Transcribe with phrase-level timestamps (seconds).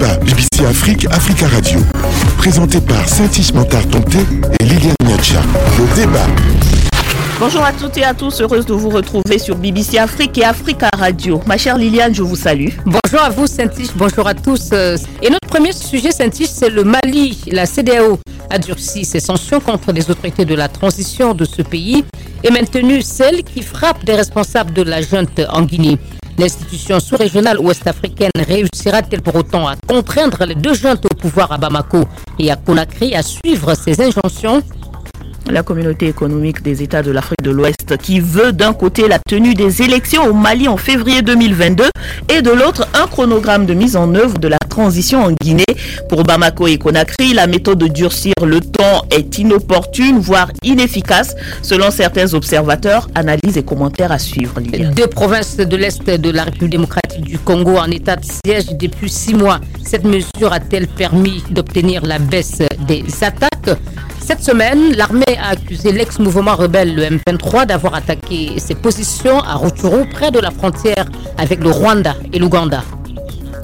[0.00, 1.80] débat BBC Afrique, Africa Radio.
[2.38, 3.82] Présenté par Saint-Is Montard
[4.60, 5.40] et Liliane Niacha.
[5.78, 6.26] Le débat.
[7.38, 10.88] Bonjour à toutes et à tous, heureuse de vous retrouver sur BBC Afrique et Africa
[10.96, 11.40] Radio.
[11.46, 12.68] Ma chère Liliane, je vous salue.
[12.86, 14.72] Bonjour à vous Saint-Is, bonjour à tous.
[14.72, 17.38] Et notre premier sujet Saint-Is, c'est le Mali.
[17.50, 18.18] La CDAO
[18.50, 22.04] a durci ses sanctions contre les autorités de la transition de ce pays
[22.42, 25.98] et maintenu celles qui frappent des responsables de la junte en Guinée.
[26.38, 32.04] L'institution sous-régionale ouest-africaine réussira-t-elle pour autant à contraindre les deux juntes au pouvoir à Bamako
[32.38, 34.62] et à Conakry à suivre ses injonctions?
[35.50, 39.54] La communauté économique des États de l'Afrique de l'Ouest qui veut d'un côté la tenue
[39.54, 41.84] des élections au Mali en février 2022
[42.28, 45.64] et de l'autre un chronogramme de mise en œuvre de la transition en Guinée.
[46.08, 51.90] Pour Bamako et Conakry, la méthode de durcir le temps est inopportune, voire inefficace, selon
[51.90, 53.08] certains observateurs.
[53.14, 54.54] Analyses et commentaires à suivre.
[54.96, 59.10] Deux provinces de l'Est de la République démocratique du Congo en état de siège depuis
[59.10, 59.60] six mois.
[59.84, 63.78] Cette mesure a-t-elle permis d'obtenir la baisse des attaques?
[64.20, 70.08] Cette semaine, l'armée a accusé l'ex-mouvement rebelle, le M23, d'avoir attaqué ses positions à Rutshuru,
[70.08, 71.06] près de la frontière
[71.36, 72.84] avec le Rwanda et l'Ouganda.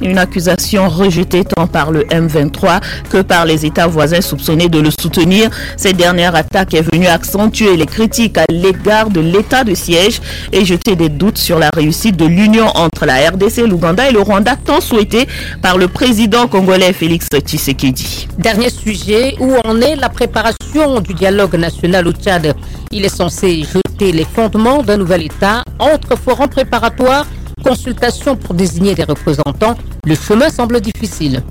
[0.01, 2.81] Une accusation rejetée tant par le M23
[3.11, 5.51] que par les États voisins soupçonnés de le soutenir.
[5.77, 10.21] Cette dernière attaque est venue accentuer les critiques à l'égard de l'état de siège
[10.53, 14.21] et jeter des doutes sur la réussite de l'union entre la RDC, l'Ouganda et le
[14.21, 15.27] Rwanda, tant souhaité
[15.63, 18.29] par le président congolais Félix Tshisekedi.
[18.39, 22.55] Dernier sujet, où en est la préparation du dialogue national au Tchad?
[22.93, 27.27] Il est censé jeter les fondements d'un nouvel État entre forums préparatoires
[27.67, 31.43] consultation pour désigner des représentants, le chemin semble difficile.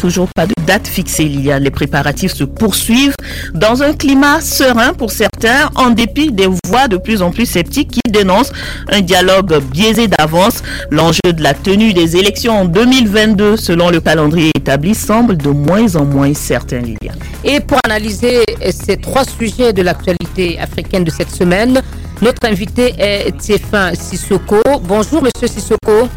[0.00, 1.58] Toujours pas de date fixée, Lilia.
[1.58, 3.12] Les préparatifs se poursuivent
[3.52, 7.90] dans un climat serein pour certains, en dépit des voix de plus en plus sceptiques
[7.90, 8.50] qui dénoncent
[8.90, 10.62] un dialogue biaisé d'avance.
[10.90, 15.94] L'enjeu de la tenue des élections en 2022, selon le calendrier établi, semble de moins
[15.96, 17.12] en moins certain, Lilia.
[17.44, 21.82] Et pour analyser ces trois sujets de l'actualité africaine de cette semaine,
[22.22, 24.62] notre invité est Tiefin Sissoko.
[24.82, 26.08] Bonjour, monsieur Sissoko.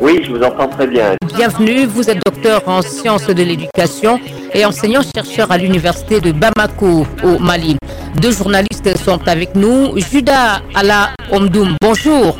[0.00, 1.14] Oui, je vous entends très bien.
[1.36, 4.18] Bienvenue, vous êtes docteur en sciences de l'éducation
[4.52, 7.76] et enseignant-chercheur à l'université de Bamako au Mali.
[8.20, 9.96] Deux journalistes sont avec nous.
[9.98, 12.38] Judas Ala Omdoum, bonjour.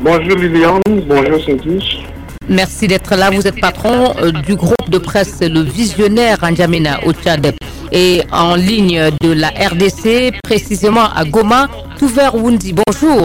[0.00, 2.00] Bonjour Liliane, bonjour Cynthia.
[2.48, 3.30] Merci d'être là.
[3.30, 7.54] Vous êtes patron euh, du groupe de presse Le Visionnaire N'Djamena au Tchad
[7.92, 11.68] et en ligne de la RDC, précisément à Goma.
[11.98, 13.22] Touver Wundi, bonjour.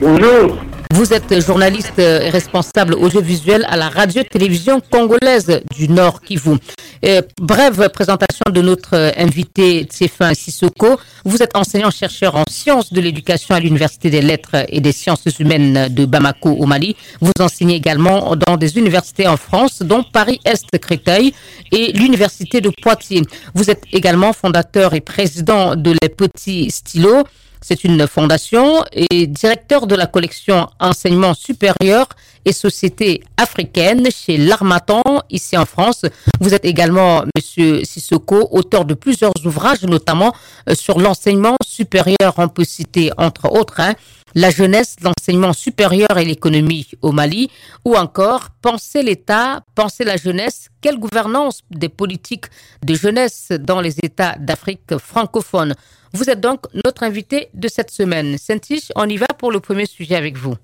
[0.00, 0.56] Bonjour.
[0.90, 6.56] Vous êtes journaliste responsable audiovisuel à la radio-télévision congolaise du Nord Kivu.
[7.40, 10.98] brève présentation de notre invité Tsefin Sissoko.
[11.24, 15.88] Vous êtes enseignant-chercheur en sciences de l'éducation à l'Université des lettres et des sciences humaines
[15.88, 16.96] de Bamako au Mali.
[17.20, 21.34] Vous enseignez également dans des universités en France, dont Paris-Est Créteil
[21.70, 23.22] et l'Université de Poitiers.
[23.54, 27.24] Vous êtes également fondateur et président de Les Petits Stylos.
[27.60, 32.08] C'est une fondation et directeur de la collection Enseignement supérieur
[32.44, 36.04] et société africaine chez l'Armatan, ici en France.
[36.40, 40.34] Vous êtes également, monsieur Sissoko, auteur de plusieurs ouvrages, notamment
[40.68, 42.34] euh, sur l'enseignement supérieur.
[42.36, 43.94] On peut citer, entre autres, hein,
[44.34, 47.50] la jeunesse, l'enseignement supérieur et l'économie au Mali,
[47.84, 52.46] ou encore Penser l'État, penser la jeunesse, quelle gouvernance des politiques
[52.84, 55.74] de jeunesse dans les États d'Afrique francophone.
[56.12, 58.36] Vous êtes donc notre invité de cette semaine.
[58.38, 60.54] Saint-Tiche, on y va pour le premier sujet avec vous.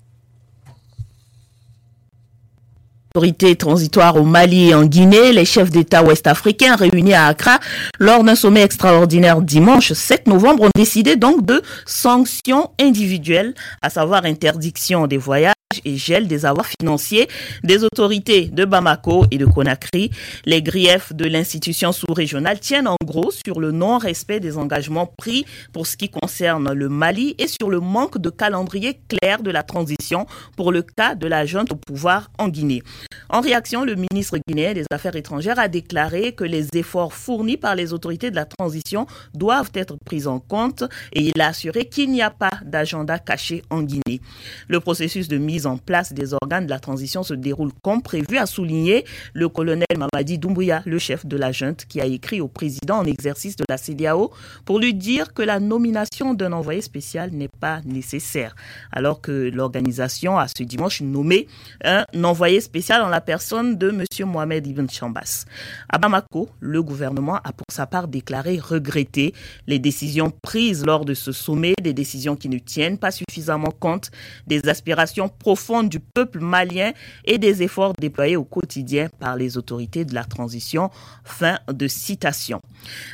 [3.15, 7.59] Autorité transitoire au Mali et en Guinée, les chefs d'État ouest-africains réunis à Accra
[7.97, 14.25] lors d'un sommet extraordinaire dimanche 7 novembre ont décidé donc de sanctions individuelles, à savoir
[14.25, 17.27] interdiction des voyages et gel des avoirs financiers
[17.63, 20.11] des autorités de Bamako et de Conakry.
[20.45, 25.87] Les griefs de l'institution sous-régionale tiennent en gros sur le non-respect des engagements pris pour
[25.87, 30.27] ce qui concerne le Mali et sur le manque de calendrier clair de la transition
[30.55, 32.83] pour le cas de la junte au pouvoir en Guinée.
[33.29, 37.75] En réaction, le ministre guinéen des Affaires étrangères a déclaré que les efforts fournis par
[37.75, 42.11] les autorités de la transition doivent être pris en compte et il a assuré qu'il
[42.11, 44.21] n'y a pas d'agenda caché en Guinée.
[44.67, 48.37] Le processus de mise en place des organes de la transition se déroule comme prévu,
[48.37, 52.47] a souligné le colonel Mamadi Doumbouya, le chef de la junte, qui a écrit au
[52.47, 54.31] président en exercice de la CDAO
[54.65, 58.55] pour lui dire que la nomination d'un envoyé spécial n'est pas nécessaire,
[58.91, 61.47] alors que l'organisation a ce dimanche nommé
[61.83, 64.03] un envoyé spécial en la personne de M.
[64.27, 65.45] Mohamed Ibn Chambas.
[65.89, 69.33] À Bamako, le gouvernement a pour sa part déclaré regretter
[69.67, 74.11] les décisions prises lors de ce sommet, des décisions qui ne tiennent pas suffisamment compte
[74.47, 76.91] des aspirations profonde du peuple malien
[77.23, 80.89] et des efforts déployés au quotidien par les autorités de la transition.
[81.23, 82.61] Fin de citation.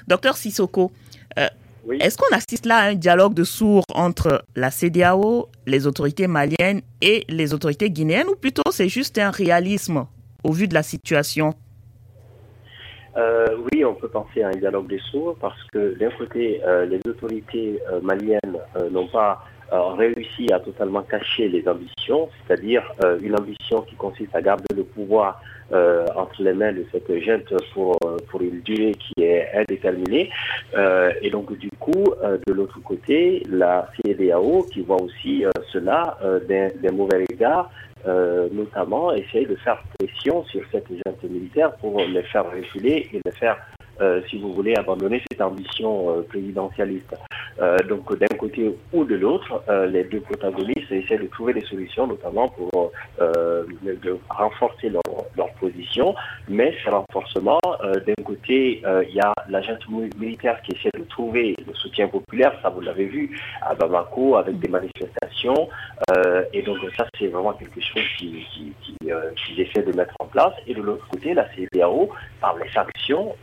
[0.08, 0.94] Docteur Sissoko,
[1.38, 1.48] euh,
[2.00, 6.84] est-ce qu'on assiste là à un dialogue de sourds entre la CDAO, les autorités maliennes
[7.02, 10.06] et les autorités guinéennes ou plutôt c'est juste un réalisme
[10.46, 11.54] au vu de la situation?
[13.18, 16.86] Euh, oui, on peut penser à un dialogue des sourds parce que d'un côté, euh,
[16.86, 18.58] les autorités euh, maliennes
[18.90, 22.84] n'ont pas réussi à totalement cacher les ambitions, c'est-à-dire
[23.22, 25.42] une ambition qui consiste à garder le pouvoir
[26.16, 27.98] entre les mains de cette junte pour,
[28.30, 30.30] pour une durée qui est indéterminée.
[31.22, 32.14] et donc du coup,
[32.48, 36.18] de l'autre côté, la CEDAO qui voit aussi cela
[36.50, 37.70] d'un mauvais regard
[38.08, 43.22] euh, notamment essayer de faire pression sur cette junte militaire pour les faire reculer et
[43.24, 43.81] les faire euh,
[44.30, 47.16] si vous voulez, abandonner cette ambition euh, présidentialiste.
[47.60, 52.08] Euh, donc d'un côté ou de l'autre, les deux protagonistes essaient de trouver des solutions,
[52.08, 52.92] notamment pour
[54.30, 55.02] renforcer leur,
[55.60, 56.16] position.
[56.48, 59.78] Mais ce renforcement, d'un côté, il y a l'agent
[60.18, 64.60] militaire qui essaie de trouver le soutien populaire, ça vous l'avez vu à Bamako avec
[64.60, 65.70] des manifestations.
[66.54, 70.54] et donc ça, c'est vraiment quelque chose qu'ils qui, qui, essaient de mettre en place.
[70.68, 72.10] Et de l'autre côté, la CDAO,
[72.40, 73.36] par les sanctions,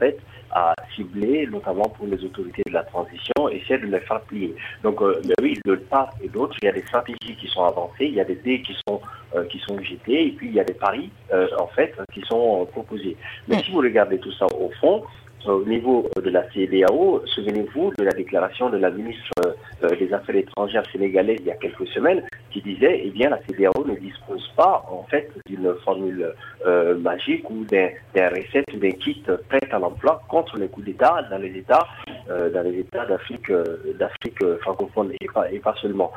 [0.00, 0.18] fait,
[0.52, 4.54] à cibler, notamment pour les autorités de la transition, essayer de les faire plier.
[4.82, 8.06] Donc, euh, oui, de part et d'autre, il y a des stratégies qui sont avancées,
[8.06, 9.00] il y a des dés qui sont,
[9.36, 12.22] euh, qui sont jetés, et puis il y a des paris, euh, en fait, qui
[12.22, 13.16] sont proposés.
[13.46, 15.04] Mais si vous regardez tout ça au fond,
[15.46, 19.32] au niveau de la CEDAO, souvenez-vous de la déclaration de la ministre
[19.84, 23.40] euh, des Affaires étrangères sénégalaise il y a quelques semaines qui disait, eh bien, la
[23.46, 26.34] CEDAO ne dispose pas, en fait, d'une formule
[26.66, 31.22] euh, magique ou d'un recette ou d'un kit prêt à l'emploi contre les coups d'État
[31.30, 33.50] dans les États, euh, dans les États d'Afrique,
[33.98, 36.12] d'Afrique francophone et pas, et pas seulement.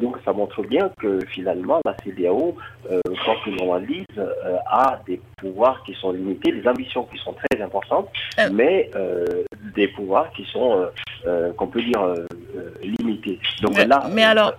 [0.00, 2.56] donc, ça montre bien que finalement, la CEDAO,
[2.88, 4.06] quand on normalise,
[4.66, 8.08] a des pouvoirs qui sont limités, des ambitions qui sont très importantes,
[8.52, 8.90] mais
[9.74, 10.88] des pouvoirs qui sont,
[11.56, 12.14] qu'on peut dire,
[12.82, 13.38] limités.
[13.62, 14.54] Donc là, mais alors,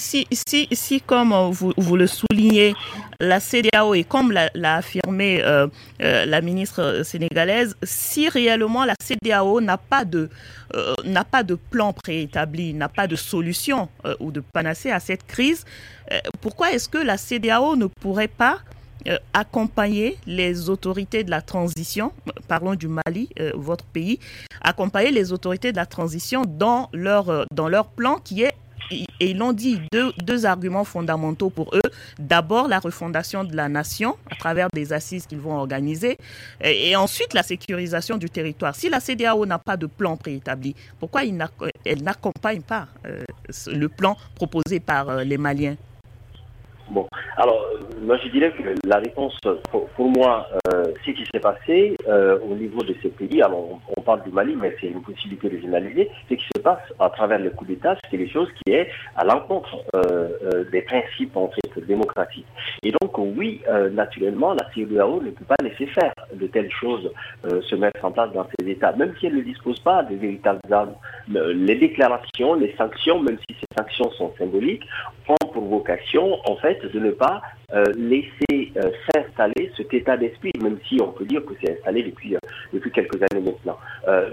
[0.00, 2.74] si, si, si, comme vous, vous, le soulignez,
[3.20, 5.66] la CDAO et comme l'a affirmé euh,
[6.02, 10.30] euh, la ministre sénégalaise, si réellement la CDAO n'a pas de
[10.74, 13.88] euh, n'a pas de plan préétabli, n'a pas de solution
[14.20, 15.64] ou de panacée à cette crise,
[16.40, 18.58] pourquoi est-ce que la CDAO ne pourrait pas
[19.32, 22.12] accompagner les autorités de la transition,
[22.46, 24.20] parlons du Mali, votre pays,
[24.60, 28.54] accompagner les autorités de la transition dans leur, dans leur plan qui est
[28.90, 31.90] et ils l'ont dit, deux, arguments fondamentaux pour eux.
[32.18, 36.16] D'abord, la refondation de la nation à travers des assises qu'ils vont organiser,
[36.62, 38.74] et, ensuite la sécurisation du territoire.
[38.74, 43.22] Si la CDAO n'a pas de plan préétabli, pourquoi elle n'accompagne pas euh,
[43.66, 45.76] le plan proposé par euh, les Maliens?
[46.90, 47.06] Bon,
[47.36, 47.64] alors,
[48.02, 49.38] moi je dirais que la réponse,
[49.70, 54.00] pour, moi, euh, ce qui s'est passé euh, au niveau de ces pays, alors on,
[54.00, 57.38] parle du Mali, mais c'est une possibilité de généraliser, ce qui se passe à travers
[57.38, 61.86] le coup d'État, c'est des choses qui est à l'encontre euh, des principes en fait
[61.86, 62.46] démocratiques.
[62.82, 63.60] Et donc, oui,
[63.92, 67.10] naturellement, la CEDEAO ne peut pas laisser faire de telles choses
[67.44, 70.60] se mettre en place dans ces États, même si elle ne dispose pas de véritables
[70.70, 70.94] armes.
[71.28, 74.84] Les déclarations, les sanctions, même si ces sanctions sont symboliques,
[75.28, 77.42] ont pour vocation, en fait, de ne pas
[77.72, 82.02] euh, laisser euh, s'installer cet état d'esprit, même si on peut dire que c'est installé
[82.02, 82.38] depuis, euh,
[82.72, 83.78] depuis quelques années maintenant.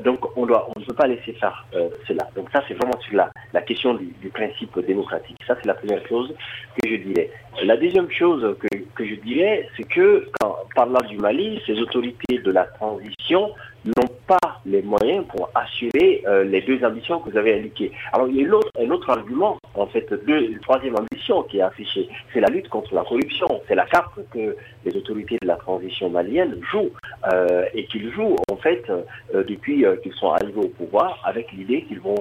[0.04, 1.66] donc on, doit, on ne peut pas laisser faire
[2.08, 2.27] cela.
[2.36, 5.38] Donc ça, c'est vraiment sur la, question du, principe démocratique.
[5.46, 6.34] Ça, c'est la première chose
[6.82, 7.30] que je dirais.
[7.63, 10.30] La deuxième chose que, que je dirais, c'est que
[10.75, 13.51] parlant du Mali, ces autorités de la transition
[13.88, 17.91] n'ont pas les moyens pour assurer euh, les deux ambitions que vous avez indiquées.
[18.13, 21.62] Alors, il y a un autre argument, en fait, deux, une troisième ambition qui est
[21.62, 23.48] affichée, c'est la lutte contre la corruption.
[23.67, 26.91] C'est la carte que les autorités de la transition malienne jouent
[27.32, 31.84] euh, et qu'ils jouent, en fait, euh, depuis qu'ils sont arrivés au pouvoir, avec l'idée
[31.84, 32.15] qu'ils vont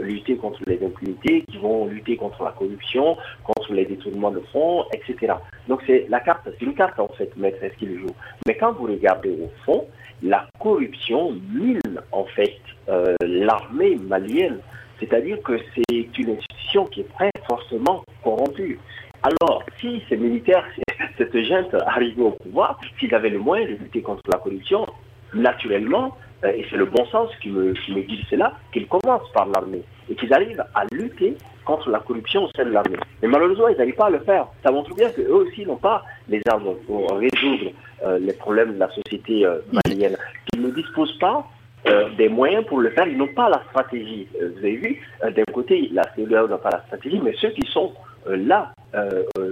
[0.00, 4.84] lutter contre les impunités, qu'ils vont lutter contre la corruption, contre les détournements de fonds,
[4.92, 5.34] etc.
[5.68, 8.16] Donc, c'est la carte, c'est une carte, en fait, maîtresse qu'ils jouent.
[8.46, 9.86] Mais quand vous regardez au fond,
[10.24, 14.58] la corruption mine en fait euh, l'armée malienne.
[14.98, 18.78] C'est-à-dire que c'est une institution qui est très forcément corrompue.
[19.22, 20.64] Alors, si ces militaires,
[21.18, 24.86] cette junte arrivait au pouvoir, s'ils avaient le moyen de lutter contre la corruption,
[25.34, 29.82] naturellement, euh, et c'est le bon sens qui me dit cela, qu'ils commencent par l'armée
[30.10, 32.96] et qu'ils arrivent à lutter contre la corruption au sein de l'armée.
[33.22, 34.46] Mais malheureusement, ils n'arrivent pas à le faire.
[34.62, 37.72] Ça montre bien qu'eux aussi n'ont pas les armes pour résoudre
[38.04, 40.16] euh, les problèmes de la société euh, malienne.
[40.54, 41.46] Ils ne disposent pas
[41.86, 43.06] euh, des moyens pour le faire.
[43.06, 44.28] Ils n'ont pas la stratégie.
[44.34, 47.92] vous avez vu, d'un côté, la CEDEAO n'a pas la stratégie, mais ceux qui sont
[48.26, 48.72] là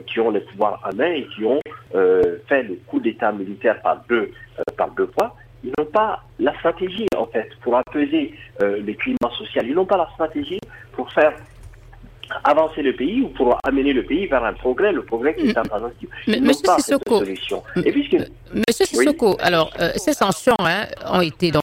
[0.07, 1.61] qui ont les pouvoirs à main et qui ont
[1.93, 4.31] fait le coup d'État militaire par deux,
[4.77, 9.63] par deux fois, ils n'ont pas la stratégie, en fait, pour apaiser les climats sociaux.
[9.65, 10.61] Ils n'ont pas la stratégie
[10.93, 11.33] pour faire
[12.45, 15.59] avancer le pays ou pour amener le pays vers un progrès, le progrès qui est
[15.59, 15.65] en
[16.27, 21.63] Monsieur Sissoko, Monsieur Sissoko, alors ces sanctions hein, ont été donc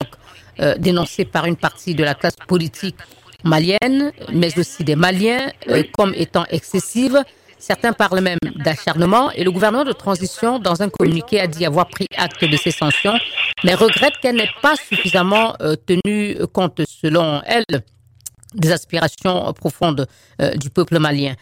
[0.61, 2.97] euh, dénoncée par une partie de la classe politique
[3.45, 7.23] malienne, mais aussi des Maliens, euh, comme étant excessive.
[7.59, 11.87] Certains parlent même d'acharnement et le gouvernement de transition, dans un communiqué, a dit avoir
[11.87, 13.13] pris acte de ces sanctions,
[13.63, 17.83] mais regrette qu'elle n'ait pas suffisamment euh, tenu compte, selon elle,
[18.55, 20.07] des aspirations profondes
[20.55, 21.35] du peuple malien.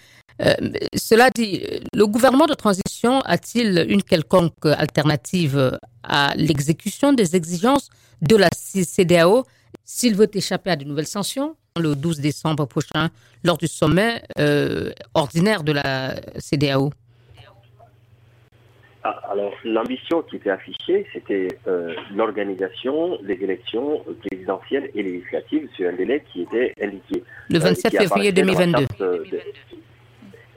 [0.93, 7.89] cela dit, le gouvernement de transition a-t-il une quelconque alternative à l'exécution des exigences
[8.21, 9.45] de la CDAO
[9.85, 13.09] s'il veut échapper à de nouvelles sanctions le 12 décembre prochain
[13.43, 16.91] lors du sommet euh, ordinaire de la CDAO
[19.07, 25.87] ah, alors, l'ambition qui était affichée, c'était euh, l'organisation des élections présidentielles et législatives sur
[25.87, 27.23] un délai qui était indiqué.
[27.49, 28.85] Le 27 euh, février 2022.
[28.99, 29.23] Euh,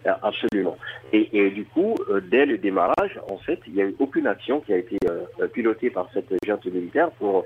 [0.05, 0.77] absolument.
[1.13, 4.61] Et, du coup, euh, dès le démarrage, en fait, il n'y a eu aucune action
[4.61, 7.45] qui a été euh, pilotée par cette junte militaire pour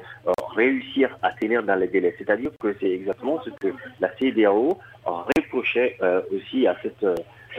[0.54, 2.14] réussir à tenir dans les délais.
[2.18, 5.98] C'est-à-dire que c'est exactement ce que la CDAO reprochait
[6.32, 7.04] aussi à cette,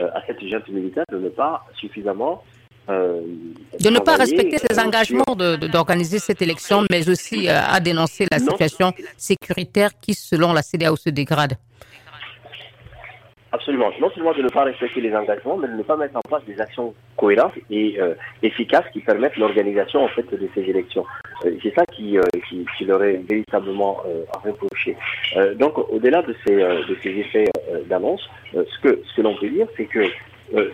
[0.00, 2.42] à cette junte militaire de ne pas suffisamment
[2.88, 8.92] de ne pas respecter ses engagements d'organiser cette élection, mais aussi à dénoncer la situation
[9.16, 11.56] sécuritaire qui, selon la CDAO, se dégrade.
[13.56, 13.90] Absolument.
[14.02, 16.44] Non seulement de ne pas respecter les engagements, mais de ne pas mettre en place
[16.46, 21.06] des actions cohérentes et euh, efficaces qui permettent l'organisation en fait de ces élections.
[21.46, 24.02] Euh, c'est ça qui, euh, qui, qui, leur est véritablement
[24.44, 24.94] reproché.
[25.54, 27.46] donc, au-delà de ces, de ces effets
[27.86, 30.04] d'annonce, ce que, ce que l'on peut dire, c'est que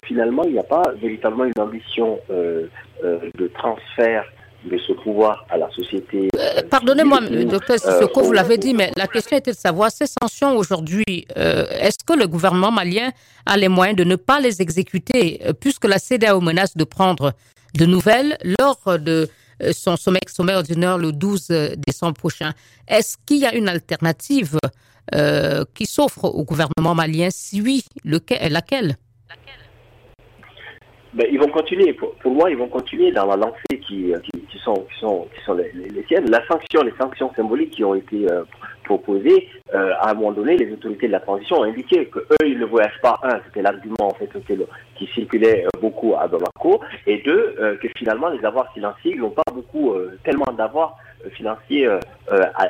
[0.05, 4.25] finalement, il n'y a pas véritablement une ambition de transfert
[4.65, 6.29] de ce pouvoir à la société.
[6.37, 10.07] Euh, pardonnez-moi, docteur Sissoko, euh, vous l'avez dit, mais la question était de savoir ces
[10.07, 13.11] sanctions aujourd'hui, euh, est-ce que le gouvernement malien
[13.47, 17.33] a les moyens de ne pas les exécuter, puisque la CDAO menace de prendre
[17.75, 19.29] de nouvelles lors de
[19.73, 21.49] son sommet, sommet ordinaire le 12
[21.87, 22.53] décembre prochain?
[22.87, 24.59] Est-ce qu'il y a une alternative
[25.75, 27.29] qui s'offre au gouvernement malien?
[27.31, 28.97] Si oui, lequel, laquelle?
[31.15, 31.93] Ben, ils vont continuer.
[31.93, 34.13] Pour, moi, ils vont continuer dans la lancée qui,
[34.51, 36.31] qui, sont, qui sont, qui sont les, les, tiennes.
[36.31, 38.45] La sanction, les sanctions symboliques qui ont été euh,
[38.85, 42.47] proposées, euh, à un moment donné, les autorités de la transition ont indiqué que eux,
[42.47, 43.21] ils ne voyaient pas.
[43.23, 44.31] Un, c'était l'argument en fait
[44.97, 49.43] qui circulait euh, beaucoup à Bamako, et deux, que finalement, les avoirs financiers n'ont pas
[49.53, 50.97] beaucoup, tellement d'avoirs
[51.31, 52.01] financiers à,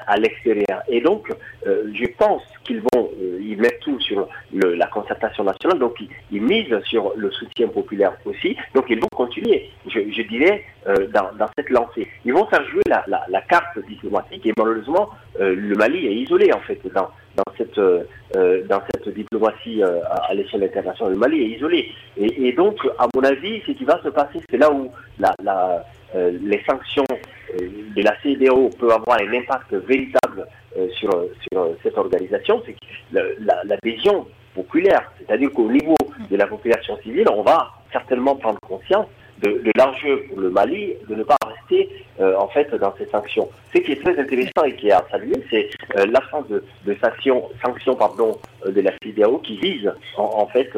[0.06, 0.82] à l'extérieur.
[0.88, 1.32] Et donc,
[1.64, 5.96] je pense qu'ils vont, ils mettent tout sur la concertation nationale, donc
[6.30, 10.64] ils, misent sur le soutien populaire aussi, donc ils vont continuer, je, je dirais,
[11.12, 12.08] dans, cette lancée.
[12.24, 16.80] Ils vont faire jouer la, carte diplomatique, et malheureusement, le Mali est isolé en fait
[16.94, 17.08] dans,
[17.56, 17.78] cette,
[18.68, 21.14] dans cette diplomatie à, l'échelle internationale.
[21.14, 21.92] Le Mali est isolé.
[22.16, 24.90] Et, donc, à mon avis, ce qui va se passer, c'est là où
[26.14, 27.04] les sanctions
[27.58, 31.10] de la CDO peuvent avoir un impact véritable euh, sur,
[31.50, 32.76] sur cette organisation, c'est
[33.64, 35.12] l'adhésion populaire.
[35.18, 35.96] C'est-à-dire qu'au niveau
[36.30, 39.06] de la population civile, on va certainement prendre conscience
[39.42, 41.36] de, de l'enjeu pour le Mali de ne pas
[42.20, 43.48] euh, en fait dans ces sanctions.
[43.74, 46.96] Ce qui est très intéressant et qui est à saluer, c'est euh, l'absence de, de
[47.02, 50.70] sanctions, sanctions pardon, euh, de la CDAO qui vise en, fait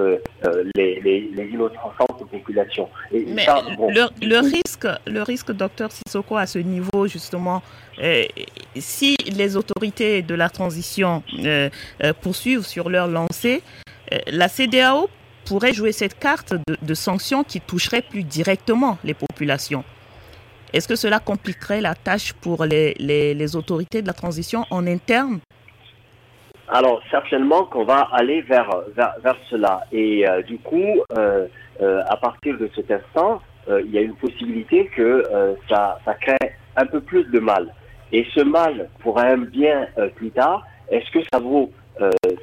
[0.76, 2.88] les, les, les innocentes populations.
[3.12, 3.46] Et Mais
[3.78, 7.62] le, le, risque, le risque, docteur Sissoko, à ce niveau justement,
[8.76, 11.22] si les autorités de la transition
[12.22, 13.62] poursuivent sur leur lancée,
[14.28, 15.08] la CDAO
[15.44, 19.84] pourrait jouer cette carte de, sanctions qui toucherait plus directement les populations.
[20.74, 25.38] Est-ce que cela compliquerait la tâche pour les, les, autorités de la transition en interne?
[26.66, 29.84] Alors, certainement qu'on va aller vers, vers, cela.
[29.92, 31.46] Et euh, du coup, euh,
[31.80, 35.22] euh, à partir de cet instant, il y a une possibilité que
[35.70, 37.72] ça, ça crée un peu plus de mal.
[38.12, 41.70] Et ce mal, pour un bien plus tard, est-ce que ça vaut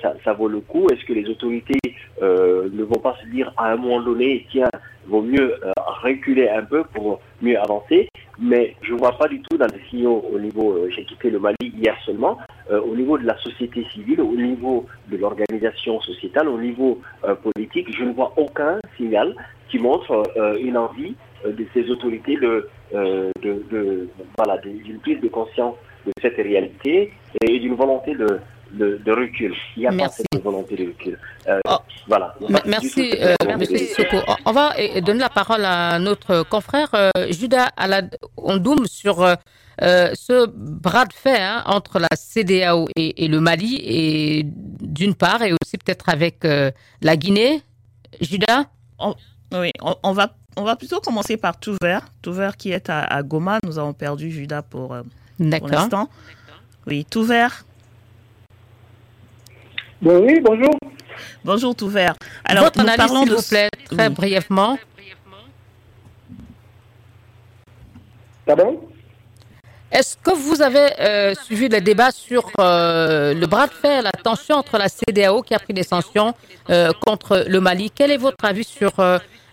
[0.01, 0.88] ça, vaut le coup.
[0.91, 1.79] Est-ce que les autorités
[2.21, 4.69] euh, ne vont pas se dire à un moment donné, tiens,
[5.07, 5.71] vaut mieux euh,
[6.03, 8.10] reculer un peu pour mieux avancer?
[8.39, 11.29] Mais je ne vois pas du tout dans les signaux au niveau, euh, j'ai quitté
[11.29, 12.38] le Mali hier seulement,
[12.69, 17.01] au niveau de la société civile, au niveau de l'organisation sociétale, au niveau
[17.43, 19.36] politique, je ne vois aucun signal
[19.69, 20.24] qui montre
[20.57, 24.07] une envie de ces autorités de, de
[24.38, 28.39] voilà, d'une prise de conscience de cette réalité et d'une volonté de
[28.74, 29.54] de, recul.
[29.75, 31.20] Il n'y a pas cette volonté de recul.
[31.68, 31.78] Oh.
[32.08, 32.36] Voilà.
[32.66, 33.13] Merci,
[33.46, 34.18] Merci Sissoko.
[34.46, 36.90] On va donner la parole à notre confrère
[37.30, 37.70] Judas
[38.38, 39.36] Ondoum sur
[39.80, 45.54] ce bras de fer hein, entre la CDAO et, le Mali, et d'une part, et
[45.54, 46.44] aussi peut-être avec
[47.01, 47.62] la Guinée.
[48.20, 48.66] Judas
[49.54, 49.72] Oui,
[50.04, 52.08] on, va on va plutôt commencer par Tout Vert.
[52.22, 53.60] Tout Vert qui est à, Goma.
[53.63, 55.04] Nous avons perdu Judas pour, euh,
[55.38, 56.10] pour l'instant.
[56.88, 57.63] Oui, Tout Vert.
[57.63, 57.71] Bon,
[60.01, 60.74] oui, bonjour.
[61.43, 62.15] Bonjour Tout Vert.
[62.46, 63.36] Alors, Votre analyse, de...
[63.36, 64.77] vous plaît, très brièvement.
[68.46, 68.81] Pardon?
[69.91, 74.12] Est-ce que vous avez euh, suivi le débat sur euh, le bras de fer, la
[74.12, 76.34] tension entre la CDAO qui a pris des sanctions
[77.05, 77.91] contre le Mali?
[77.93, 78.93] Quel est votre avis sur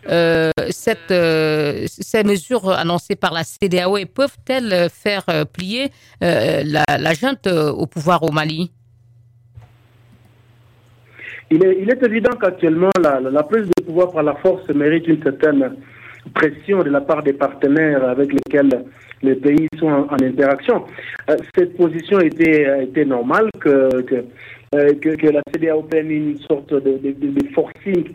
[0.08, 5.90] euh, cette, euh, ces mesures annoncées par la CDAO et peuvent-elles faire euh, plier
[6.20, 8.72] la, la, junte au pouvoir au Mali?
[11.50, 15.76] Il est, évident qu'actuellement, la, prise de pouvoir par la force mérite une certaine
[16.34, 18.84] pression de la part des partenaires avec lesquels
[19.22, 20.84] les pays sont en, interaction.
[21.56, 28.12] cette position était, normale que, que, la CDAO prenne une sorte de, forcing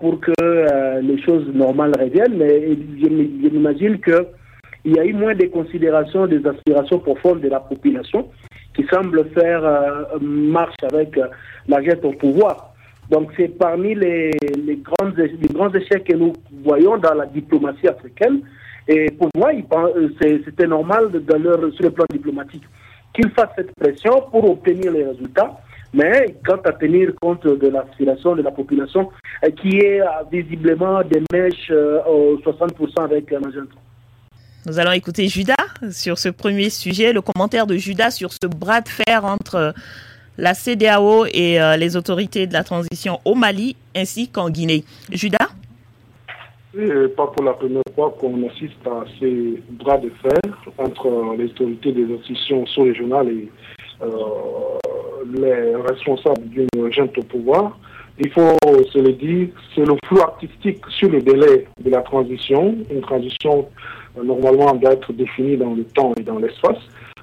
[0.00, 3.08] pour que euh, les choses normales reviennent, mais je
[3.48, 8.28] m'imagine qu'il y a eu moins de considérations des aspirations profondes de la population
[8.74, 11.26] qui semble faire euh, marche avec euh,
[11.68, 12.69] la jette au pouvoir.
[13.10, 14.30] Donc c'est parmi les,
[14.64, 16.32] les, grands, les grands échecs que nous
[16.64, 18.42] voyons dans la diplomatie africaine.
[18.86, 19.50] Et pour moi,
[20.22, 22.64] c'était normal sur le plan diplomatique
[23.12, 25.60] qu'ils fassent cette pression pour obtenir les résultats.
[25.92, 29.10] Mais quant à tenir compte de l'aspiration de la population,
[29.44, 33.76] euh, qui est euh, visiblement des mèches euh, au 60% avec Magento.
[34.66, 35.54] Nous allons écouter Judas
[35.90, 39.74] sur ce premier sujet, le commentaire de Judas sur ce bras de fer entre
[40.38, 44.84] la CDAO et les autorités de la transition au Mali ainsi qu'en Guinée.
[45.10, 45.48] Judas?
[46.78, 50.40] Et pas pour la première fois qu'on assiste à ces bras de fer
[50.78, 53.48] entre les autorités des institutions sous-régionales et
[55.34, 57.76] les responsables d'une junte au pouvoir.
[58.18, 58.56] Il faut
[58.92, 62.76] se le dire, c'est le flou artistique sur le délai de la transition.
[62.90, 63.66] Une transition
[64.18, 66.76] euh, normalement doit être définie dans le temps et dans l'espace.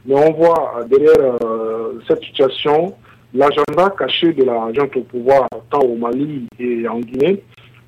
[0.08, 2.96] Mais on voit euh, derrière euh, cette situation
[3.34, 7.44] l'agenda caché de la junte au pouvoir, tant au Mali et en Guinée,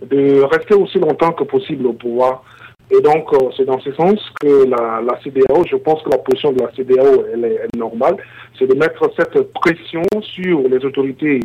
[0.06, 2.44] de rester aussi longtemps que possible au pouvoir.
[2.92, 6.52] Et donc, euh, c'est dans ce sens que la, CDAO, je pense que la position
[6.52, 8.18] de la CDAO, elle est, normale,
[8.58, 11.40] c'est de mettre cette pression sur les autorités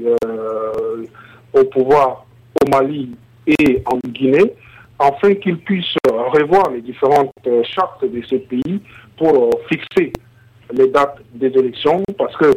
[1.53, 2.27] au pouvoir
[2.65, 3.15] au Mali
[3.47, 4.55] et en Guinée,
[4.99, 7.31] afin qu'ils puissent revoir les différentes
[7.63, 8.81] chartes de ces pays
[9.17, 10.13] pour fixer
[10.73, 12.53] les dates des élections, parce que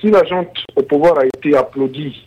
[0.00, 2.26] si la junte au pouvoir a été applaudie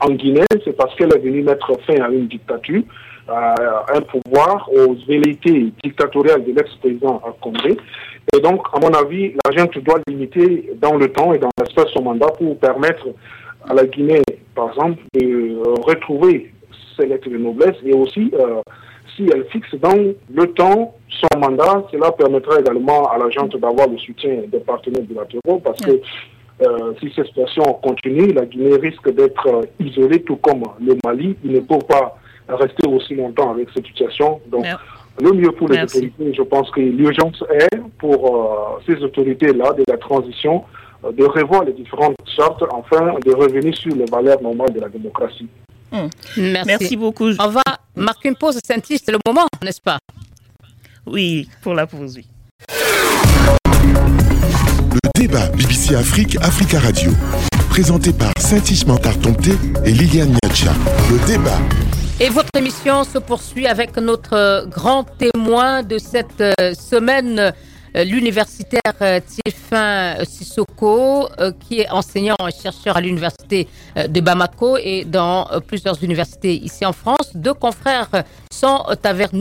[0.00, 2.82] en Guinée, c'est parce qu'elle est venue mettre fin à une dictature
[3.28, 7.76] un pouvoir aux velléités dictatoriales de l'ex-président Condé.
[8.34, 11.88] Et donc, à mon avis, la gente doit limiter dans le temps et dans l'espace
[11.94, 13.06] son mandat pour permettre
[13.68, 14.22] à la Guinée,
[14.54, 16.52] par exemple, de retrouver
[16.98, 18.60] ses lettres de noblesse et aussi, euh,
[19.20, 19.96] si elle fixe dans
[20.32, 25.02] le temps son mandat, cela permettra également à la gente d'avoir le soutien des partenaires
[25.02, 26.00] bilatéraux parce que
[26.62, 31.36] euh, si cette situation continue, la Guinée risque d'être isolée, tout comme le Mali.
[31.44, 32.16] Il ne peut pas
[32.48, 34.40] rester aussi longtemps avec cette situation.
[34.48, 34.66] Donc,
[35.20, 39.84] le mieux pour les autorités, je pense que l'urgence est pour euh, ces autorités-là de
[39.88, 40.64] la transition
[41.04, 44.88] euh, de revoir les différentes chartes, enfin de revenir sur les valeurs normales de la
[44.88, 45.48] démocratie.
[45.92, 46.06] Hmm.
[46.36, 46.96] Merci.
[46.96, 47.30] beaucoup.
[47.38, 47.62] On va
[47.96, 49.98] marquer une pause, saint c'est le moment, n'est-ce pas?
[51.06, 52.26] Oui, pour la pause, oui.
[54.92, 57.10] Le débat BBC Afrique, Africa Radio,
[57.68, 59.52] présenté par Saint-Is Mantar-Tomté
[59.84, 60.72] et Liliane Niacha.
[61.10, 61.58] Le débat
[62.22, 67.54] et votre émission se poursuit avec notre grand témoin de cette euh, semaine,
[67.94, 71.28] l'universitaire euh, Tiefin Sissoko,
[71.60, 76.92] qui est enseignant et chercheur à l'université de Bamako et dans plusieurs universités ici en
[76.92, 77.32] France.
[77.34, 78.10] Deux confrères
[78.52, 78.84] sont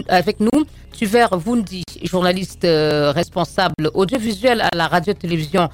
[0.07, 0.65] avec nous.
[0.91, 2.67] Tuver Vundi, journaliste
[3.15, 5.69] responsable audiovisuel à la radio-télévision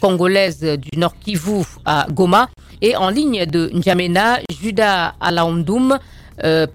[0.00, 2.48] congolaise du Nord Kivu à Goma
[2.80, 5.98] et en ligne de N'Djamena, Judas Alaoundoum,
[6.44, 6.66] euh,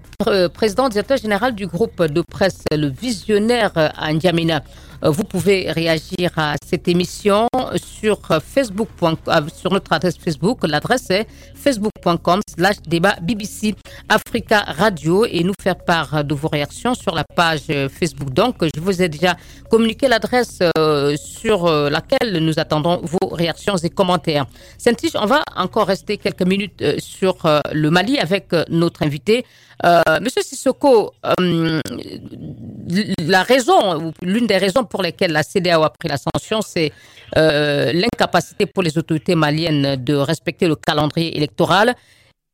[0.52, 4.62] président directeur général du groupe de presse Le Visionnaire à N'Djamena.
[5.04, 8.88] Vous pouvez réagir à cette émission sur Facebook,
[9.54, 10.66] sur notre adresse Facebook.
[10.66, 13.74] L'adresse est facebook.com slash débat BBC
[14.08, 18.32] Africa Radio et nous faire part de vos réactions sur la page Facebook.
[18.32, 19.36] Donc, je vous ai déjà
[19.70, 20.60] communiqué l'adresse
[21.16, 24.46] sur laquelle nous attendons vos réactions et commentaires.
[24.78, 27.36] saint on va encore rester quelques minutes sur
[27.72, 29.44] le Mali avec notre invité.
[29.84, 31.80] Euh, Monsieur Sissoko, euh,
[34.22, 36.92] l'une des raisons pour lesquelles la CDAO a pris la sanction, c'est
[37.36, 41.94] euh, l'incapacité pour les autorités maliennes de respecter le calendrier électoral.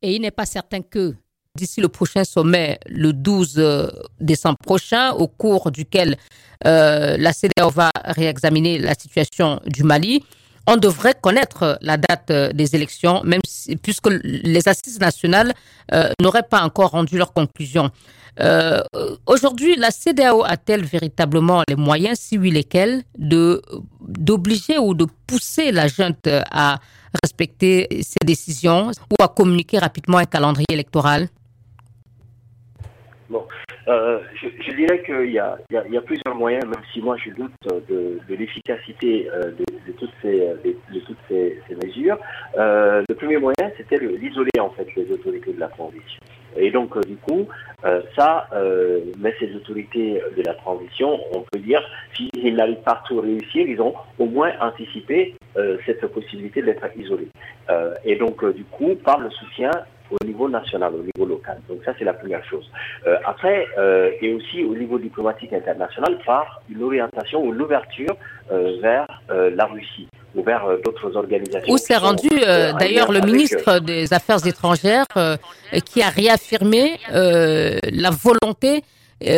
[0.01, 1.13] Et il n'est pas certain que
[1.55, 6.17] d'ici le prochain sommet, le 12 décembre prochain, au cours duquel
[6.63, 10.23] la CDAO va réexaminer la situation du Mali,
[10.67, 13.41] on devrait connaître la date euh, des élections, même
[13.81, 15.53] puisque les assises nationales
[15.93, 17.89] euh, n'auraient pas encore rendu leurs conclusions.
[18.39, 18.81] Euh,
[19.25, 23.61] aujourd'hui, la CDAO a-t-elle véritablement les moyens, si oui lesquels, de
[23.99, 26.79] d'obliger ou de pousser la junte à
[27.23, 31.27] respecter ses décisions ou à communiquer rapidement un calendrier électoral?
[33.87, 35.57] Euh, je, dirais qu'il y, a,
[36.05, 37.51] plusieurs moyens, même si moi je doute
[37.89, 42.17] de, l'efficacité euh, de, toutes ces, mesures.
[42.57, 46.21] Euh, le premier moyen, c'était d'isoler en fait les autorités de la transition.
[46.57, 47.47] Et donc, du coup,
[48.17, 48.49] ça
[49.17, 51.81] met ces autorités de la transition, on peut dire,
[52.13, 55.33] s'ils n'arrivent pas à tout réussir, ils ont au moins anticipé
[55.85, 57.29] cette possibilité d'être isolés.
[58.03, 59.71] et donc, du coup, par le soutien
[60.11, 61.57] au niveau national, au niveau local.
[61.69, 62.69] Donc ça, c'est la première chose.
[63.07, 68.15] Euh, après, euh, et aussi au niveau diplomatique international, par une orientation ou l'ouverture
[68.51, 71.73] euh, vers la Russie ou vers d'autres organisations.
[71.73, 72.29] Où s'est rendu
[72.79, 75.05] d'ailleurs le ministre des Affaires étrangères
[75.85, 78.83] qui a réaffirmé la volonté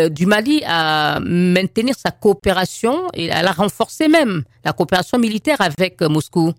[0.09, 6.01] du Mali à maintenir sa coopération et à la renforcer même, la coopération militaire avec
[6.01, 6.53] Moscou.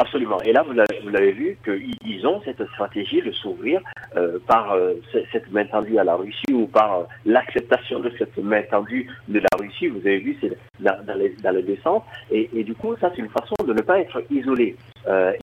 [0.00, 0.40] Absolument.
[0.44, 0.72] Et là, vous
[1.10, 3.82] l'avez vu qu'ils ont cette stratégie de s'ouvrir
[4.16, 4.94] euh, par euh,
[5.30, 9.40] cette main tendue à la Russie ou par euh, l'acceptation de cette main tendue de
[9.40, 9.88] la Russie.
[9.88, 12.02] Vous avez vu, c'est dans, les, dans le deux sens.
[12.30, 14.74] Et, du coup, ça, c'est une façon de ne pas être isolé.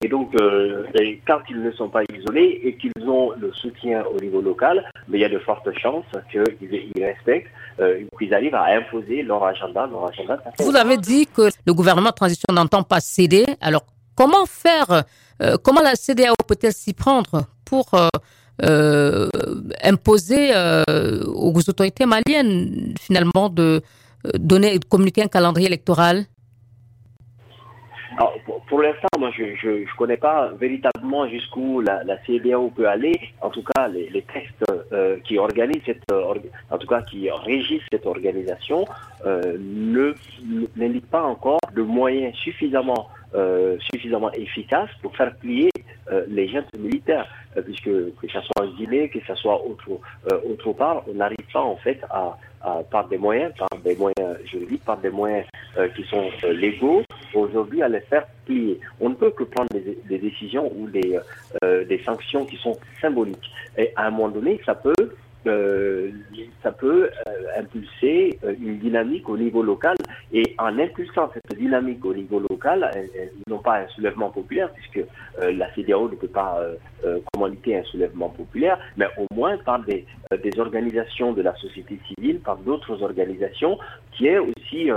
[0.02, 0.36] et donc,
[1.28, 5.20] quand ils ne sont pas isolés et qu'ils ont le soutien au niveau local, il
[5.20, 7.52] y a de fortes chances qu'ils respectent,
[8.17, 9.88] qu'ils arrivent à imposer leur agenda.
[9.91, 13.46] Leur agenda vous avez dit que le gouvernement de transition n'entend pas céder.
[13.62, 13.84] Alors,
[14.18, 15.04] Comment faire
[15.44, 18.08] euh, Comment la CDAO peut-elle s'y prendre pour euh,
[18.64, 19.30] euh,
[19.84, 20.52] imposer
[21.28, 23.82] aux autorités maliennes finalement de
[24.34, 26.26] donner, de communiquer un calendrier électoral?
[28.68, 33.14] Pour, l'instant, moi, je ne connais pas véritablement jusqu'où la, la, CDAO peut aller.
[33.42, 34.66] En tout cas, les, les textes
[35.26, 38.86] qui organisent cette, en tout cas qui régissent cette organisation,
[39.24, 40.16] ne
[40.76, 45.70] n'indiquent pas encore de moyens suffisamment euh, suffisamment efficace pour faire plier
[46.12, 49.90] euh, les jeunes militaires, euh, puisque que ce soit en Guinée, que ce soit autre,
[50.50, 52.38] autre part, on n'arrive pas en fait à,
[52.90, 55.46] par des moyens, par des moyens juridiques, par des moyens
[55.96, 58.80] qui sont légaux, aujourd'hui à les faire plier.
[59.00, 61.20] On ne peut que prendre des, des décisions ou des,
[61.62, 63.52] des sanctions qui sont symboliques.
[63.78, 64.96] Et à un moment donné, ça peut
[65.48, 66.12] euh,
[66.64, 69.96] ça peut euh, impulser euh, une dynamique au niveau local.
[70.32, 72.90] Et en impulsant cette dynamique au niveau local,
[73.50, 75.08] non pas un soulèvement populaire, puisque
[75.40, 76.60] la CDAO ne peut pas
[77.32, 80.06] commanditer un soulèvement populaire, mais au moins par des,
[80.44, 83.78] des organisations de la société civile, par d'autres organisations,
[84.12, 84.90] qui aient aussi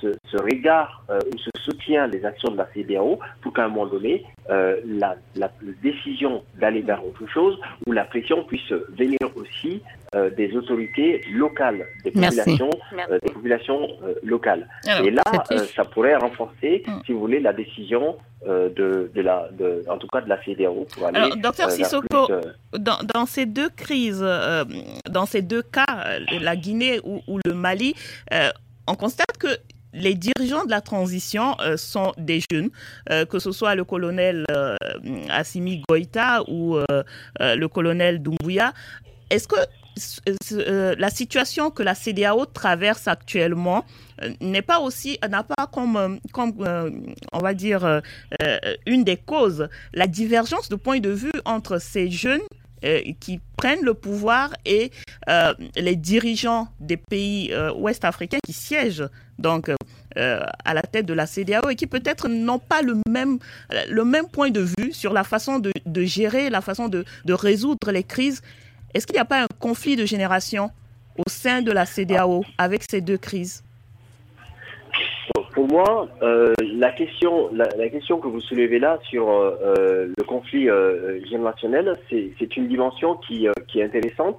[0.00, 3.86] ce, ce, regard ou ce soutien des actions de la CDAO pour qu'à un moment
[3.86, 5.50] donné, la, la
[5.82, 9.82] décision d'aller vers autre chose ou la pression puisse venir aussi
[10.14, 12.70] euh, des autorités locales, des populations,
[13.10, 14.66] euh, des populations euh, locales.
[15.04, 15.22] Et là,
[15.76, 16.92] ça pourrait renforcer, mm.
[17.04, 18.16] si vous voulez, la décision
[18.46, 21.18] de, de, la, de, en tout cas de la CDAO pour aller.
[21.18, 22.28] Alors, docteur Sissoko,
[22.72, 24.24] dans, dans, ces deux crises,
[25.10, 27.94] dans ces deux cas, la Guinée ou, le Mali,
[28.86, 29.48] on constate que
[29.94, 32.70] les dirigeants de la transition sont des jeunes,
[33.08, 34.44] que ce soit le colonel
[35.30, 36.78] Assimi Goïta ou
[37.40, 38.72] le colonel Doumbouya.
[39.30, 39.56] Est-ce que
[40.52, 43.84] euh, la situation que la CDAO traverse actuellement
[44.22, 46.54] euh, n'est pas aussi n'a pas comme euh, comme
[47.32, 48.02] on va dire
[48.86, 52.40] une des causes la divergence de point de vue entre ces jeunes
[53.20, 54.90] qui prennent le pouvoir et
[55.76, 59.70] les dirigeants des pays ouest africains qui siègent donc
[60.16, 63.38] à la tête de la CDAO et qui peut-être n'ont pas le même
[63.88, 65.72] le même point de vue sur la façon de,
[66.04, 68.42] gérer la façon de, de résoudre les crises.
[68.94, 70.70] Est-ce qu'il n'y a pas un conflit de génération
[71.16, 73.62] au sein de la CDAO avec ces deux crises?
[75.58, 80.70] Pour moi, euh, la question, la, question que vous soulevez là sur euh, le conflit
[80.70, 84.38] euh, générationnel, c'est une dimension qui, qui est intéressante,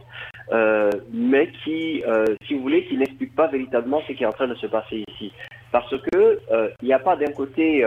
[1.11, 2.03] mais qui,
[2.47, 5.03] si vous voulez, qui n'explique pas véritablement ce qui est en train de se passer
[5.09, 5.33] ici.
[5.73, 6.39] Parce que
[6.81, 7.85] il n'y a pas d'un côté,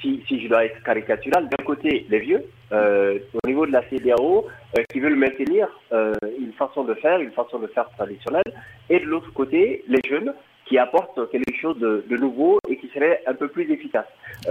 [0.00, 4.46] si, si je dois être caricatural, d'un côté les vieux, au niveau de la CDAO,
[4.92, 8.54] qui veulent maintenir une façon de faire, une façon de faire traditionnelle,
[8.88, 10.32] et de l'autre côté les jeunes
[10.70, 14.06] qui apporte quelque chose de, nouveau et qui serait un peu plus efficace.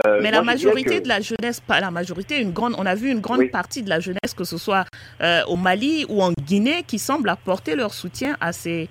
[0.05, 3.09] Euh, Mais la majorité de la jeunesse, pas la majorité, une grande, on a vu
[3.09, 4.83] une grande partie de la jeunesse, que ce soit
[5.21, 8.89] euh, au Mali ou en Guinée, qui semble apporter leur soutien à ces,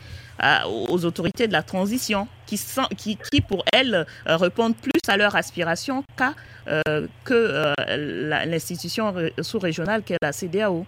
[0.66, 2.58] aux autorités de la transition, qui,
[2.96, 6.32] qui, qui pour elles euh, répondent plus à leurs aspirations qu'à
[7.24, 7.72] que
[8.46, 10.86] l'institution sous-régionale qu'est la CDAO.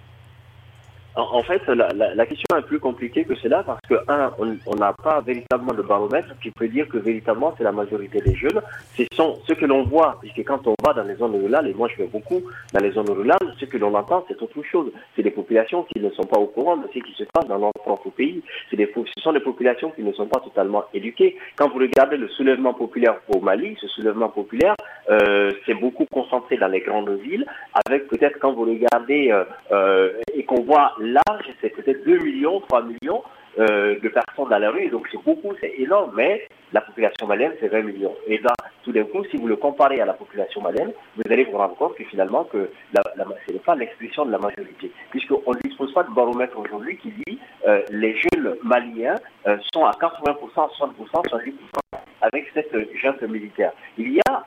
[1.16, 5.20] En, fait, la, question est plus compliquée que cela parce que, un, on n'a pas
[5.20, 8.60] véritablement de baromètre qui peut dire que véritablement c'est la majorité des jeunes.
[8.96, 11.74] Ce sont ce que l'on voit, puisque quand on va dans les zones rurales, et
[11.74, 12.42] moi je vais beaucoup
[12.72, 14.92] dans les zones rurales, ce que l'on entend c'est autre chose.
[15.16, 17.58] C'est des populations qui ne sont pas au courant de ce qui se passe dans
[17.58, 18.42] leur propre pays.
[18.70, 18.76] Ce
[19.22, 21.36] sont des populations qui ne sont pas totalement éduquées.
[21.56, 24.76] Quand vous regardez le soulèvement populaire au Mali, ce soulèvement populaire,
[25.10, 27.46] euh, c'est beaucoup concentré dans les grandes villes,
[27.86, 32.60] avec peut-être quand vous regardez euh, euh, et qu'on voit large, c'est peut-être 2 millions,
[32.60, 33.22] 3 millions
[33.58, 37.52] euh, de personnes dans la rue, donc c'est beaucoup, c'est énorme, mais la population malienne,
[37.60, 38.14] c'est 20 millions.
[38.26, 38.52] Et là,
[38.84, 41.74] tout d'un coup, si vous le comparez à la population malienne, vous allez vous rendre
[41.76, 46.04] compte que finalement, que ce n'est pas l'expression de la majorité, puisqu'on ne dispose pas
[46.04, 51.79] de baromètre aujourd'hui qui dit euh, les jeunes maliens euh, sont à 80%, 60%, 70%
[52.22, 53.72] avec cette junte militaire.
[53.98, 54.44] Il y a,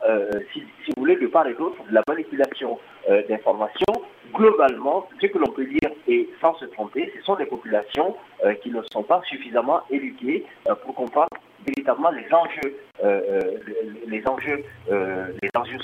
[0.54, 2.80] si, si, vous voulez, de part et d'autre, de la manipulation
[3.30, 8.16] d'informations globalement, ce que l'on peut dire, et sans se tromper, ce sont des populations
[8.44, 11.30] euh, qui ne sont pas suffisamment éduquées euh, pour comprendre
[11.66, 13.40] véritablement les enjeux, euh,
[14.08, 14.64] les enjeux,
[15.42, 15.80] les enjeux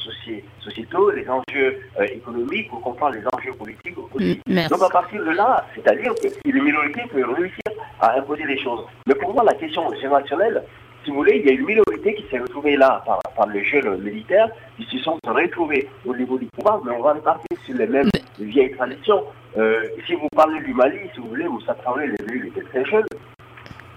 [0.60, 1.80] sociétaux, les enjeux
[2.12, 4.42] économiques, pour comprendre les enjeux politiques aussi.
[4.46, 7.62] Mm, Donc à partir de là, c'est-à-dire que une minorité peut réussir
[8.02, 8.86] à imposer des choses.
[9.08, 10.64] Mais pour moi, la question générationnelle,
[11.10, 13.64] si vous voulez, il y a une minorité qui s'est retrouvée là par, par les
[13.64, 17.76] jeunes militaires, qui se sont retrouvés au niveau du pouvoir, mais on va repartir sur
[17.76, 19.24] les mêmes vieilles traditions.
[19.58, 22.86] Euh, si vous parlez du Mali, si vous voulez, vous savez, les il était très
[22.86, 23.06] jeune.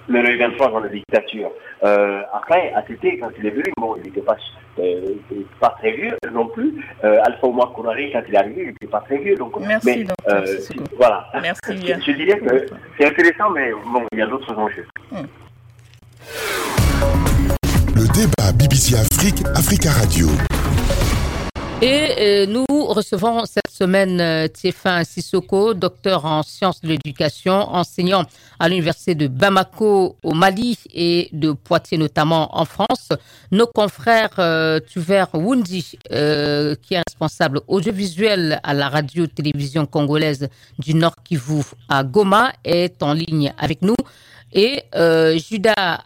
[0.09, 1.53] Mais le 23 dans la dictature.
[1.85, 4.37] Euh, après, ATT, quand il est venu, bon, il n'était pas,
[4.79, 5.15] euh,
[5.61, 6.83] pas très vieux non plus.
[7.05, 9.37] Euh, Alpha Omar Kourari, quand il est arrivé, il n'était pas très vieux.
[9.37, 11.29] Donc, Merci, mais, voilà.
[11.43, 12.67] Merci Je, dirais que
[12.99, 14.87] c'est intéressant, mais bon, il y a d'autres enjeux.
[15.13, 15.27] Hmm.
[17.95, 20.29] Le débat BBC Afrique, Africa Radio.
[21.81, 28.25] Et euh, nous recevons cette semaine euh, Tiefin Sissoko, docteur en sciences de l'éducation, enseignant
[28.61, 33.09] à l'université de Bamako au Mali et de Poitiers notamment en France.
[33.51, 40.95] Nos confrères euh, Tuver Wundi, euh, qui est responsable audiovisuel à la radio-télévision congolaise du
[40.95, 43.97] Nord Kivu à Goma, est en ligne avec nous.
[44.53, 46.03] Et euh, Judas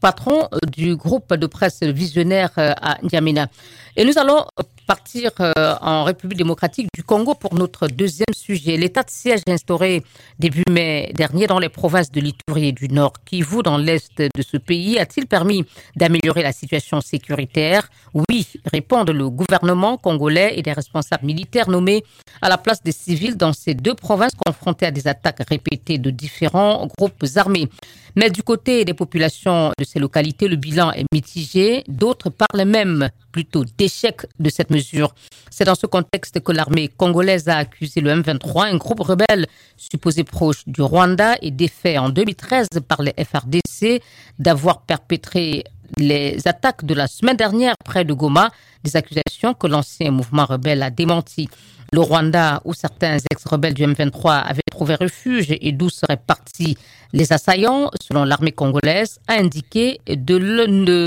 [0.00, 3.48] patron du groupe de presse visionnaire euh, à N'Djamena.
[3.96, 4.44] Et nous allons
[4.90, 8.76] partir euh, en République démocratique du Congo pour notre deuxième sujet.
[8.76, 10.02] L'état de siège instauré
[10.40, 14.42] début mai dernier dans les provinces de l'Itourie et du Nord Kivu, dans l'est de
[14.42, 17.88] ce pays, a-t-il permis d'améliorer la situation sécuritaire?
[18.14, 22.02] Oui, répondent le gouvernement congolais et des responsables militaires nommés
[22.42, 26.10] à la place des civils dans ces deux provinces confrontées à des attaques répétées de
[26.10, 27.68] différents groupes armés.
[28.16, 31.84] Mais du côté des populations de ces localités, le bilan est mitigé.
[31.88, 35.14] D'autres parlent même plutôt d'échec de cette mesure.
[35.50, 39.46] C'est dans ce contexte que l'armée congolaise a accusé le M23, un groupe rebelle
[39.76, 44.02] supposé proche du Rwanda et défait en 2013 par les FRDC,
[44.38, 45.64] d'avoir perpétré
[45.96, 48.50] les attaques de la semaine dernière près de Goma,
[48.84, 51.48] des accusations que l'ancien mouvement rebelle a démenties.
[51.92, 56.78] Le Rwanda, où certains ex-rebelles du M23 avaient trouvé refuge et d'où seraient partis
[57.12, 60.38] les assaillants, selon l'armée congolaise, a indiqué de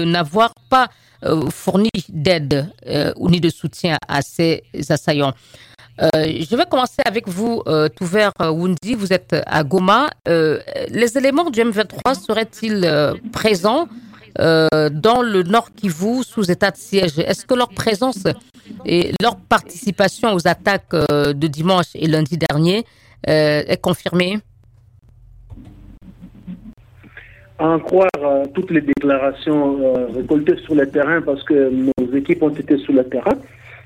[0.06, 0.90] n'avoir pas
[1.24, 5.34] euh, fourni d'aide euh, ou ni de soutien à ces assaillants.
[6.04, 8.94] Euh, je vais commencer avec vous, euh, Touver Wundi.
[8.94, 10.12] Vous êtes à Goma.
[10.28, 12.86] les éléments du M23 seraient-ils
[13.32, 13.88] présents
[14.38, 17.18] dans le Nord Kivu sous état de siège?
[17.18, 18.24] Est-ce que leur présence
[18.86, 22.86] et leur participation aux attaques de dimanche et lundi dernier
[23.26, 24.40] est confirmée
[27.64, 32.44] en croire euh, toutes les déclarations euh, récoltées sur le terrain parce que nos équipes
[32.44, 33.38] ont été sur le terrain.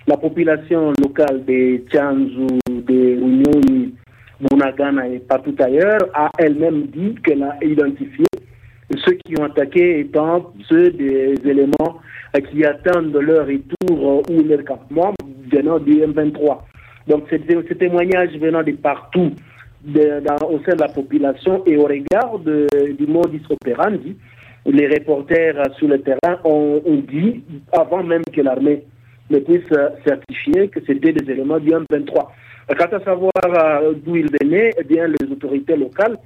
[0.07, 3.93] La population locale des Tchanzu, des Unyoni
[4.39, 8.25] Bunagana et partout ailleurs, a elle-même dit qu'elle a identifié
[9.05, 11.99] ceux qui ont attaqué étant ceux des éléments
[12.49, 15.13] qui attendent leur retour ou leur campement
[15.51, 16.59] venant du M23.
[17.07, 19.31] Donc ce témoignage venant de partout
[19.85, 24.15] au sein de la population et au regard du modus operandi,
[24.65, 28.83] les reporters sur le terrain ont, dit, avant même que l'armée
[29.29, 29.67] ne puisse
[30.05, 32.27] certifier que c'était des éléments du M23.
[32.77, 36.17] Quant à savoir euh, d'où ils venaient, eh bien, les autorités locales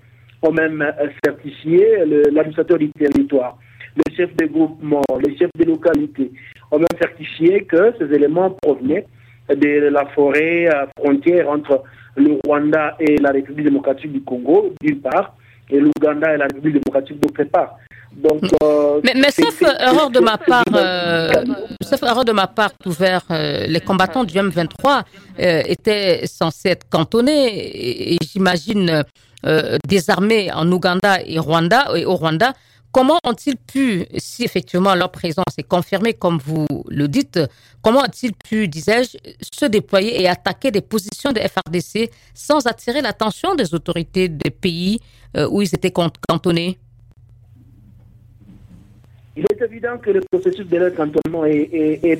[0.42, 3.60] ont même euh, certifié l'administrateur du territoire,
[3.96, 6.32] le chef de groupement, les chefs de localité
[6.72, 9.06] ont même certifié que ces éléments provenaient
[9.50, 11.84] de la forêt euh, frontière entre
[12.16, 15.36] le Rwanda et la République démocratique du Congo, d'une part,
[15.70, 17.78] et l'Ouganda et la République démocratique d'autre part.
[18.16, 21.32] Donc, euh, mais, mais sauf erreur de ma part, euh,
[21.82, 25.04] sauf erreur de ma part, euh, les combattants du M23
[25.38, 29.04] étaient censés être cantonnés et, j'imagine
[29.88, 32.54] désarmés en Ouganda et Rwanda et au Rwanda.
[32.92, 37.40] Comment ont-ils pu, si effectivement leur présence est confirmée comme vous le dites,
[37.82, 39.18] comment ont-ils pu, disais-je,
[39.54, 45.00] se déployer et attaquer des positions de FRDC sans attirer l'attention des autorités des pays
[45.50, 46.78] où ils étaient cantonnés?
[49.36, 52.20] Il est évident que le processus de leur cantonnement est,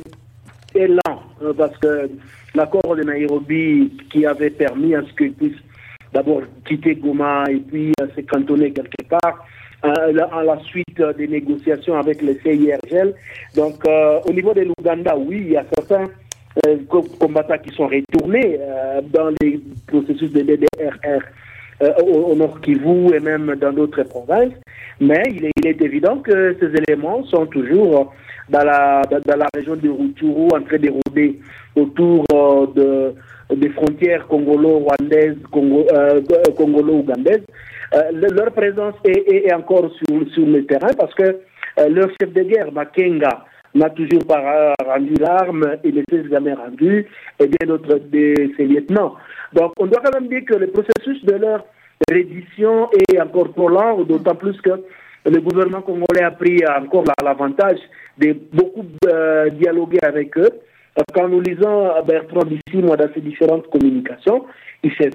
[0.76, 2.10] lent, euh, parce que
[2.56, 5.62] l'accord de Nairobi qui avait permis à ce qu'ils puissent
[6.14, 9.46] d'abord quitter Goma et puis euh, se cantonner quelque part,
[9.86, 13.14] euh, à la suite des négociations avec le CIRGL.
[13.56, 13.84] Donc,
[14.26, 16.08] au niveau de l'Ouganda, oui, il y a certains
[17.20, 18.60] combattants qui sont retournés
[19.14, 21.22] dans les processus de DDRR
[22.04, 24.54] au, Nord Kivu et même dans d'autres provinces.
[25.00, 28.14] Mais il est, évident que ces éléments sont toujours
[28.50, 31.40] dans la, la région de Rutshuru en train de rôder
[31.76, 36.22] autour euh, de, des frontières congolo-rwandaises, congo, euh,
[36.56, 37.46] congolo-ougandaises.
[37.94, 41.40] Euh, leur présence est, encore sur, sur le terrain parce que
[41.90, 47.06] leur chef de guerre, Makenga, n'a toujours pas rendu l'arme et ne s'est jamais rendu,
[47.40, 49.16] et bien d'autres de ses lieutenants.
[49.54, 51.66] Donc on doit quand même dire que le processus de leur
[52.10, 54.72] reddition est encore trop lent, d'autant plus que
[55.26, 57.80] le gouvernement congolais a pris encore l'avantage
[58.18, 60.50] de beaucoup euh, dialoguer avec eux.
[61.14, 64.46] Qu'en nous lisant Bertrand d'ici, moi, dans ses différentes communications,
[64.84, 65.12] il s'est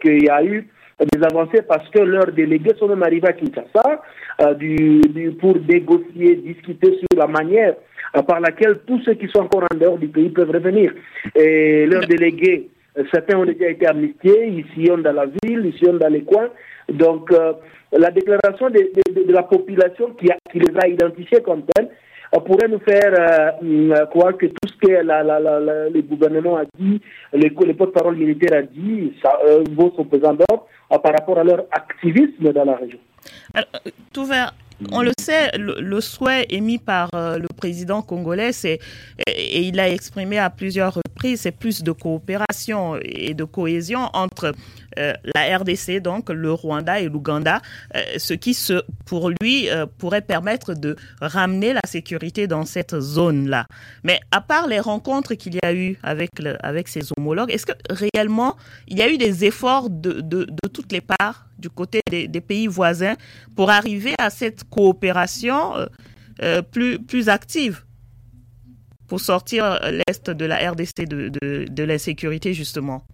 [0.00, 0.66] qu'il y a eu
[1.06, 4.02] des avancées parce que leurs délégués sont même arrivés à Kinshasa
[4.42, 5.00] euh, du,
[5.40, 7.74] pour négocier, discuter sur la manière
[8.16, 10.92] euh, par laquelle tous ceux qui sont encore en dehors du pays peuvent revenir.
[11.34, 12.70] Et leurs délégués
[13.12, 16.48] Certains ont déjà été amnistiés, ici dans la ville, ici dans les coins.
[16.88, 17.52] Donc, euh,
[17.92, 21.88] la déclaration de, la population qui, qui, les a identifiés comme tels
[22.34, 23.14] euh, pourrait nous faire
[23.62, 27.00] euh, croire que tout que le gouvernement a dit,
[27.32, 29.38] les, porte-parole militaires a dit, ça
[29.70, 32.98] vaut son d'or par rapport à leur activisme dans la région.
[33.54, 33.68] Alors,
[34.12, 34.52] tout vers
[34.92, 38.78] on le sait, le, souhait émis par euh, le président congolais, c'est,
[39.26, 44.46] et il l'a exprimé à plusieurs reprises, c'est plus de coopération et de cohésion entre
[44.46, 44.52] euh,
[44.96, 47.60] la RDC, donc le Rwanda et l'Ouganda,
[47.94, 48.56] euh, ce qui,
[49.04, 53.66] pour lui, pourrait permettre de ramener la sécurité dans cette zone-là.
[54.04, 56.30] Mais à part les rencontres qu'il y a eu avec,
[56.88, 58.56] ses homologues, est-ce que réellement
[58.88, 62.40] il y a eu des efforts de, de, de toutes les parts du côté des,
[62.40, 63.16] pays voisins
[63.54, 65.86] pour arriver à cette coopération euh,
[66.42, 67.84] euh, plus, active
[69.06, 71.30] pour sortir l'Est de la RDC de,
[71.68, 73.04] de, l'insécurité, justement?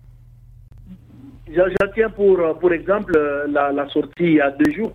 [1.54, 3.12] J'en tiens pour, pour exemple
[3.48, 4.92] la, sortie il y a deux jours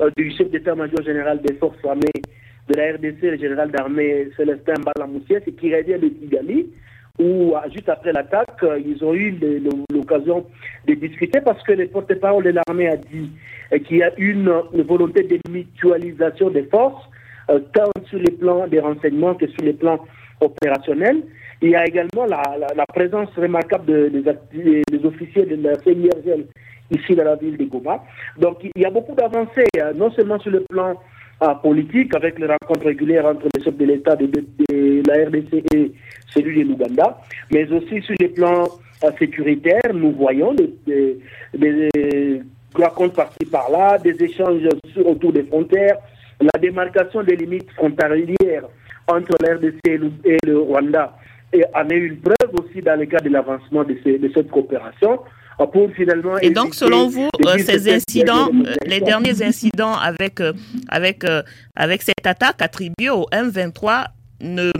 [0.00, 2.22] euh, du chef d'état-major général des forces armées
[2.68, 6.66] de la RDC, le général d'armée Célestin Balamoussiès, qui revient de Kigali,
[7.18, 9.38] où juste après l'attaque, euh, ils ont eu
[9.92, 10.46] l'occasion
[10.86, 13.30] de discuter parce que le porte-parole de l'armée a dit
[13.72, 14.52] euh, qu'il y a une,
[14.86, 17.04] volonté de mutualisation des forces,
[17.50, 20.00] euh, tant sur les plans des renseignements que sur les plans
[20.40, 21.22] opérationnels.
[21.64, 26.44] Il y a également la, présence remarquable des, officiers de la CIRGL
[26.90, 28.04] ici dans la ville de Goma.
[28.38, 31.00] Donc il y a beaucoup d'avancées, non seulement sur le plan
[31.62, 34.28] politique, avec les rencontres régulières entre les chefs de l'État de,
[35.08, 35.92] la RDC et
[36.26, 37.16] celui de l'Ouganda,
[37.50, 38.64] mais aussi sur les plans
[39.02, 41.18] euh, sécuritaires, nous voyons des,
[41.54, 42.42] des,
[42.74, 44.68] rencontres par-ci par-là, des échanges
[45.02, 45.96] autour des frontières,
[46.42, 48.64] la démarcation des limites frontalières
[49.08, 49.80] entre la RDC
[50.24, 51.14] et le Rwanda
[51.54, 55.20] et en est une preuve aussi dans le cas de l'avancement de, de cette coopération.
[56.42, 60.52] Et donc, selon vous, euh, ces incidents, euh, les derniers incidents avec, euh,
[60.88, 61.24] avec,
[61.76, 64.06] avec cette attaque attribuée au M23
[64.40, 64.72] ne,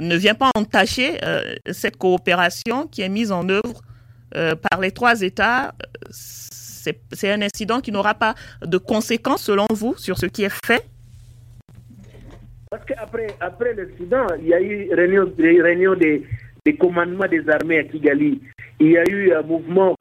[0.00, 1.18] ne vient pas entacher
[1.70, 3.82] cette coopération qui est mise en œuvre
[4.32, 5.74] par les trois États
[7.12, 10.84] c'est un incident qui n'aura pas de conséquences selon vous sur ce qui est fait?
[12.72, 16.22] Parce qu'après après, l'incident, il y a eu réunion, réunion des,
[16.80, 18.40] commandements des armées à Kigali.
[18.80, 19.94] Il y a eu un mouvement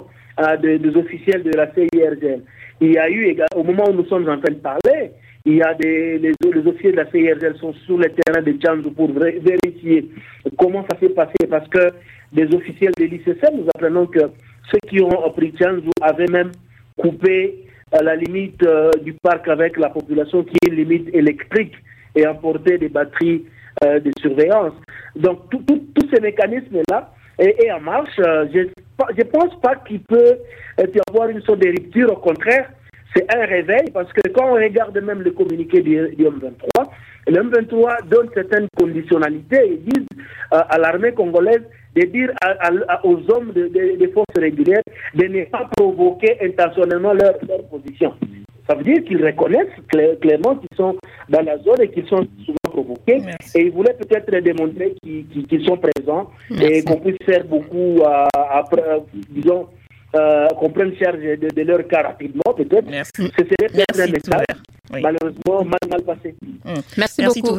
[0.62, 2.42] des, officiels de la CIRGL.
[2.80, 5.12] Il y a eu, au moment où nous sommes en train de parler,
[5.44, 6.34] il y a des les,
[6.66, 10.10] officiers de la CIRGL sont sur le terrain de Tchanzu pour vérifier
[10.58, 11.92] comment ça s'est passé parce que
[12.32, 14.22] des officiels de l'ICC, nous apprenons que
[14.72, 16.52] ceux qui ont pris Tchanzu avaient même
[16.96, 21.76] coupé à la limite euh, du parc avec la population qui est une limite électrique
[22.16, 23.46] et apporté des batteries
[23.84, 24.74] euh, de surveillance.
[25.16, 28.20] Donc tous ces mécanismes-là est, en marche.
[28.20, 30.38] Euh, je ne pense pas qu'il peut
[30.80, 32.12] y avoir une sorte de rupture.
[32.12, 32.70] Au contraire,
[33.16, 36.90] c'est un réveil parce que quand on regarde même le communiqué du, M23,
[37.28, 39.62] le M23 donne certaines conditionnalités.
[39.68, 40.08] Ils disent
[40.52, 41.64] à l'armée congolaise
[41.96, 42.32] de dire
[43.04, 44.82] aux hommes des forces régulières
[45.16, 47.34] de ne pas provoquer intentionnellement leur,
[47.70, 48.14] position.
[48.68, 49.68] Ça veut dire qu'ils reconnaissent
[50.22, 50.96] clairement qu'ils sont
[51.30, 53.22] dans la zone et qu'ils sont souvent provoqués.
[53.56, 56.30] Et ils voulaient peut-être démontrer qu'ils sont présents
[56.62, 58.02] et qu'on puisse faire beaucoup,
[58.34, 58.84] après,
[59.30, 59.68] disons,
[60.16, 62.86] euh, qu'on prenne charge de, leur cas rapidement, peut-être.
[63.16, 64.46] Ce serait peut-être un message,
[64.92, 66.36] malheureusement, mal, mal passé.
[66.66, 66.74] Mmh.
[66.98, 67.58] Merci, beaucoup.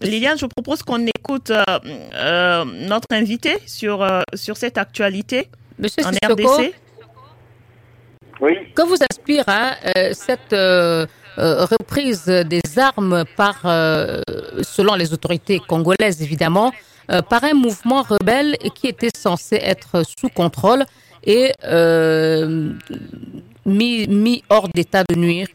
[0.00, 1.62] Liliane, je propose qu'on écoute euh,
[2.14, 6.74] euh, notre invité sur, euh, sur cette actualité Monsieur en RDC.
[8.44, 8.58] Oui.
[8.74, 9.72] Que vous inspire hein,
[10.12, 10.54] cette
[11.36, 13.60] reprise des armes par,
[14.62, 16.72] selon les autorités congolaises évidemment,
[17.06, 20.84] par un mouvement rebelle qui était censé être sous contrôle
[21.24, 21.52] et
[23.64, 25.48] mis, mis hors d'état de nuire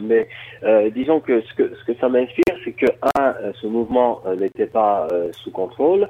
[0.00, 0.28] mais
[0.64, 2.86] euh, disons que ce que, ce que ça m'inspire, c'est que
[3.18, 6.08] un, euh, ce mouvement euh, n'était pas sous contrôle.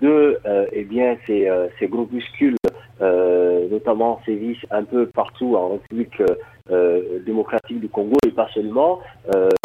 [0.00, 0.38] deux,
[0.72, 1.48] eh bien, ces,
[1.78, 2.56] ces groupuscules,
[3.00, 6.22] notamment sévissent un peu partout en République
[7.24, 9.00] démocratique du Congo et pas seulement.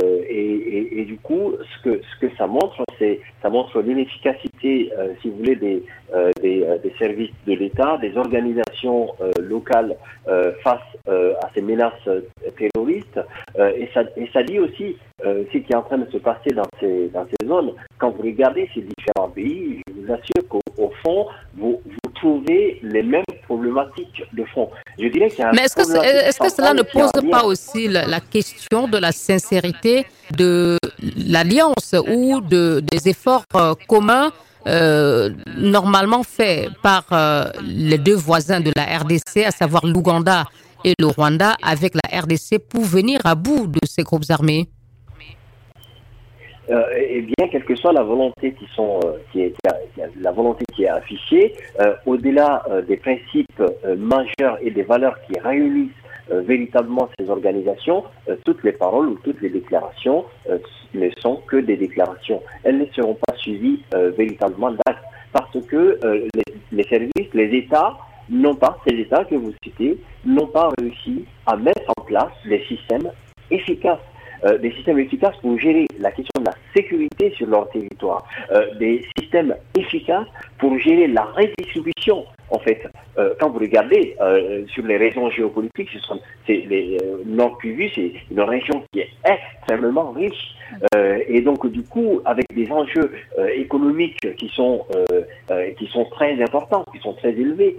[0.01, 5.29] Et, et, du coup, ce que ce que ça montre, c'est ça montre l'inefficacité, si
[5.29, 5.84] vous voulez, des
[6.41, 9.09] des, des, services de l'État, des organisations
[9.39, 9.95] locales
[10.63, 12.09] face à ces menaces
[12.57, 13.19] terroristes.
[13.57, 16.17] Euh, et, ça, et ça dit aussi euh, ce qui est en train de se
[16.17, 17.73] passer dans ces, dans ces zones.
[17.97, 23.03] Quand vous regardez ces différents pays, je vous assure qu'au fond, vous, vous trouvez les
[23.03, 24.70] mêmes problématiques de fond.
[24.99, 27.88] Je dirais qu'il y a Mais est-ce que, est que cela ne pose pas aussi
[27.88, 30.05] la, question de la sincérité
[30.36, 30.78] de
[31.18, 34.32] l'alliance ou de, des efforts euh, communs
[34.66, 40.45] euh, normalement faits par euh, les deux voisins de la RDC, à savoir l'Ouganda
[40.86, 44.70] et le Rwanda avec la RDC pour venir à bout de ces groupes armés?
[46.70, 49.53] Euh, eh bien, quelle que soit la volonté qui sont, euh, qui est,
[50.20, 53.61] la volonté qui est affichée, euh, au-delà des principes
[53.97, 55.91] majeurs et des valeurs qui réunissent
[56.30, 58.05] véritablement ces organisations,
[58.45, 60.24] toutes les paroles ou toutes les déclarations
[60.93, 62.41] ne sont que des déclarations.
[62.64, 63.84] Elles ne seront pas suivies
[64.18, 65.03] véritablement d'actes
[65.34, 65.99] parce que
[66.34, 67.97] les, les, services, les États
[68.30, 72.64] n'ont pas, ces États que vous citez, n'ont pas réussi à mettre en place des
[72.66, 73.11] systèmes
[73.51, 73.99] efficaces.
[74.45, 78.73] Euh, des systèmes efficaces pour gérer la question de la sécurité sur leur territoire, euh,
[78.77, 80.27] des systèmes efficaces
[80.57, 82.25] pour gérer la redistribution.
[82.49, 82.85] En fait,
[83.17, 84.15] euh, quand vous regardez
[84.67, 90.11] sur les raisons géopolitiques, ce sont, les Nord Kivu, c'est une région qui est extrêmement
[90.11, 90.55] riche
[91.27, 93.11] et donc du coup avec des enjeux
[93.55, 94.85] économiques qui sont
[95.77, 97.77] qui sont très importants, qui sont très élevés.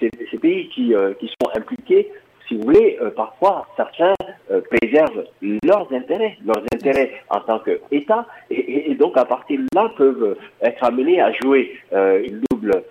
[0.00, 2.10] ces, ces pays qui, qui sont impliqués
[2.48, 4.14] si vous voulez, euh, parfois certains
[4.50, 5.24] euh, préservent
[5.64, 10.36] leurs intérêts, leurs intérêts en tant qu'État, et, et, donc à partir de là peuvent
[10.60, 12.82] être amenés à jouer euh, une double,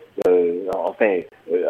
[0.74, 1.20] enfin,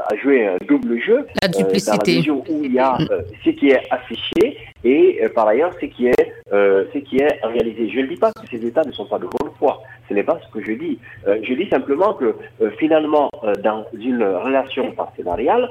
[0.09, 1.25] à jouer un double jeu.
[1.41, 2.21] La duplicité.
[2.27, 2.97] dans la où il y a
[3.43, 7.89] ce qui est affiché et par ailleurs ce qui est, ce qui est réalisé.
[7.89, 9.81] Je ne dis pas que ces États ne sont pas de bonne foi.
[10.09, 10.99] Ce n'est pas ce que je dis.
[11.25, 12.35] je dis simplement que
[12.77, 13.29] finalement,
[13.63, 15.69] dans une relation partenariale,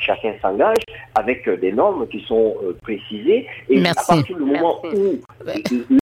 [0.00, 0.84] chacun s'engage
[1.14, 3.46] avec euh, des normes qui sont euh, précisées.
[3.68, 5.20] Et à partir du moment où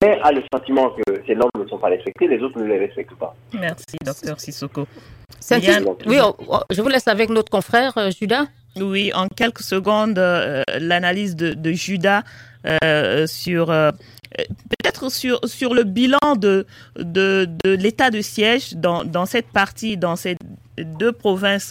[0.03, 2.79] l'un a le sentiment que ces normes ne sont pas respectées, les autres ne les
[2.79, 3.35] respectent pas.
[3.55, 4.87] Merci, docteur Sissoko.
[6.07, 6.19] Oui,
[6.71, 8.47] je vous laisse avec notre confrère euh, Judas.
[8.81, 10.19] Oui, en quelques secondes,
[10.81, 12.23] l'analyse de, Judas
[13.27, 13.71] sur
[14.37, 16.67] peut-être sur, sur le bilan de,
[16.97, 20.39] de, de l'état de siège dans, dans cette partie, dans cette
[20.79, 21.71] deux provinces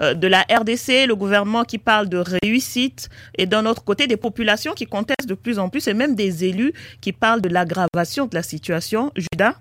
[0.00, 4.16] euh, de la RDC, le gouvernement qui parle de réussite et d'un autre côté des
[4.16, 8.26] populations qui contestent de plus en plus et même des élus qui parlent de l'aggravation
[8.26, 9.10] de la situation.
[9.16, 9.54] Judas?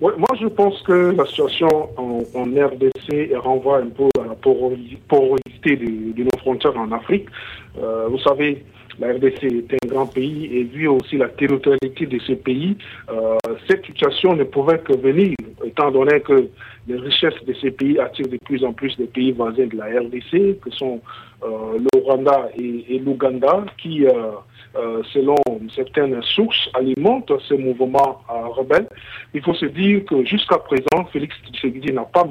[0.00, 6.22] Moi, je pense que la situation en, RDC renvoie un peu à la porosité de,
[6.22, 7.26] nos frontières en Afrique.
[7.78, 8.64] Euh, vous savez,
[8.98, 12.76] la RDC est un grand pays et vu aussi la territorialité de ce pays,
[13.10, 13.36] euh,
[13.68, 15.34] cette situation ne pouvait que venir,
[15.64, 16.48] étant donné que
[16.86, 19.86] les richesses de ces pays attirent de plus en plus des pays voisins de la
[19.86, 21.00] RDC, que sont
[21.42, 25.36] euh, le Rwanda et, l'Ouganda, qui, euh, selon
[25.74, 28.88] certaines sources, alimentent ces mouvements rebelles.
[29.32, 32.26] Il faut se dire que jusqu'à présent, Félix Tshisekedi n'a pas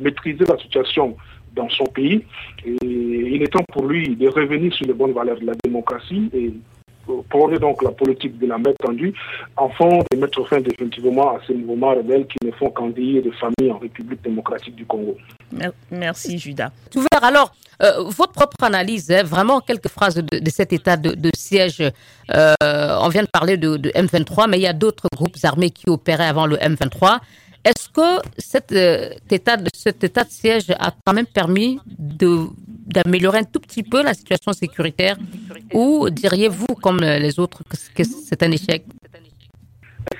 [0.00, 1.16] maîtrisé la situation
[1.54, 2.24] dans son pays.
[2.64, 6.30] Et il est temps pour lui de revenir sur les bonnes valeurs de la démocratie
[6.32, 6.52] et
[7.28, 9.12] prôner donc la politique de la main tendue,
[9.56, 13.72] afin de mettre fin définitivement à ces mouvements rebelles qui ne font qu'endiller des familles
[13.72, 15.16] en République démocratique du Congo.
[15.90, 16.70] Merci, Judas.
[17.22, 21.82] Alors, euh, votre propre analyse, hein, vraiment quelques phrases de, cet état de, siège.
[22.32, 22.54] Euh,
[23.00, 25.90] on vient de parler de, de, M23, mais il y a d'autres groupes armés qui
[25.90, 27.18] opéraient avant le M23.
[27.64, 33.44] Est-ce que cet, euh, état, cet état de siège a quand même permis d'améliorer un
[33.44, 35.16] tout petit peu la situation sécuritaire?
[35.72, 37.62] Ou diriez-vous, comme les autres,
[37.96, 38.84] que c'est un échec?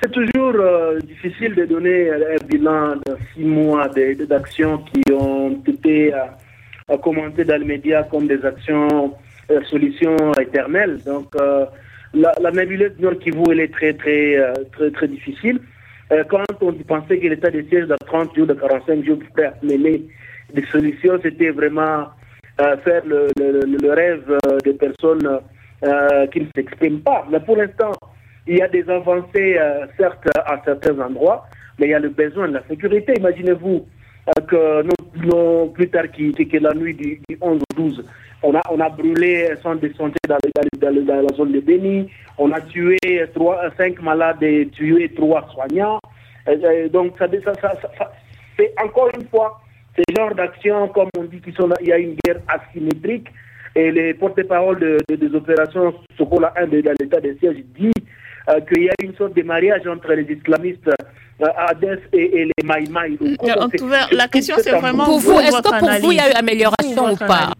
[0.01, 3.89] C'est toujours euh, difficile de donner un bilan de six mois
[4.27, 9.13] d'actions qui ont été euh, commentées dans les médias comme des actions,
[9.69, 10.99] solutions éternelles.
[11.05, 14.35] Donc, la, la nébuleuse Nord Kivu, elle est très, très,
[14.71, 15.59] très, très difficile.
[16.11, 19.43] Euh, quand on pensait que l'état de siège de 30 jours, de 45 jours pour
[19.63, 20.03] mener
[20.53, 22.07] des solutions, c'était vraiment
[22.61, 23.29] euh, faire le,
[23.91, 25.39] rêve euh, des personnes
[26.31, 27.25] qui ne s'expriment pas.
[27.29, 27.91] Mais pour l'instant,
[28.47, 29.59] il y a des avancées,
[29.97, 31.45] certes, à certains endroits,
[31.77, 33.13] mais il y a le besoin de la sécurité.
[33.17, 33.85] Imaginez-vous
[34.47, 34.83] que
[35.73, 38.03] plus tard, qui, que la nuit du, 11 au 12,
[38.41, 40.37] on a, on a brûlé un centre de santé dans,
[40.79, 42.97] dans, la zone de Béni, on a tué
[43.33, 45.99] trois, cinq malades et tué trois soignants.
[46.91, 47.27] donc, ça,
[48.57, 49.59] c'est encore une fois
[49.97, 53.27] ce genre d'action, comme on dit, qu'il y a une guerre asymétrique.
[53.75, 57.91] Et les porte-parole des opérations Sokola 1 de, l'état de siège dit
[58.49, 62.63] euh, qu'il y a une sorte de mariage entre les islamistes euh, Hades et, les
[62.63, 63.17] Maïmaï.
[64.11, 65.39] la question, c'est vraiment pour vous.
[65.39, 67.51] Est-ce que pour vous, il y a eu amélioration ou pas?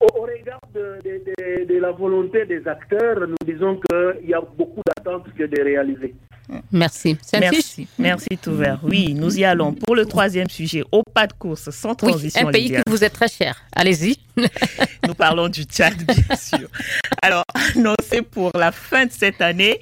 [0.00, 5.44] Au, regard de, la volonté des acteurs, nous disons qu'il y a beaucoup d'attentes que
[5.44, 6.14] de réaliser.
[6.70, 7.16] Merci.
[7.38, 7.88] Merci.
[7.98, 8.80] Merci, Touvert.
[8.82, 12.42] Oui, nous y allons pour le troisième sujet, au pas de course, sans transition.
[12.42, 13.62] Oui, un pays qui vous est très cher.
[13.74, 14.18] Allez-y.
[15.06, 16.68] nous parlons du Tchad, bien sûr.
[17.20, 19.80] Alors, annoncé pour la fin de cette année,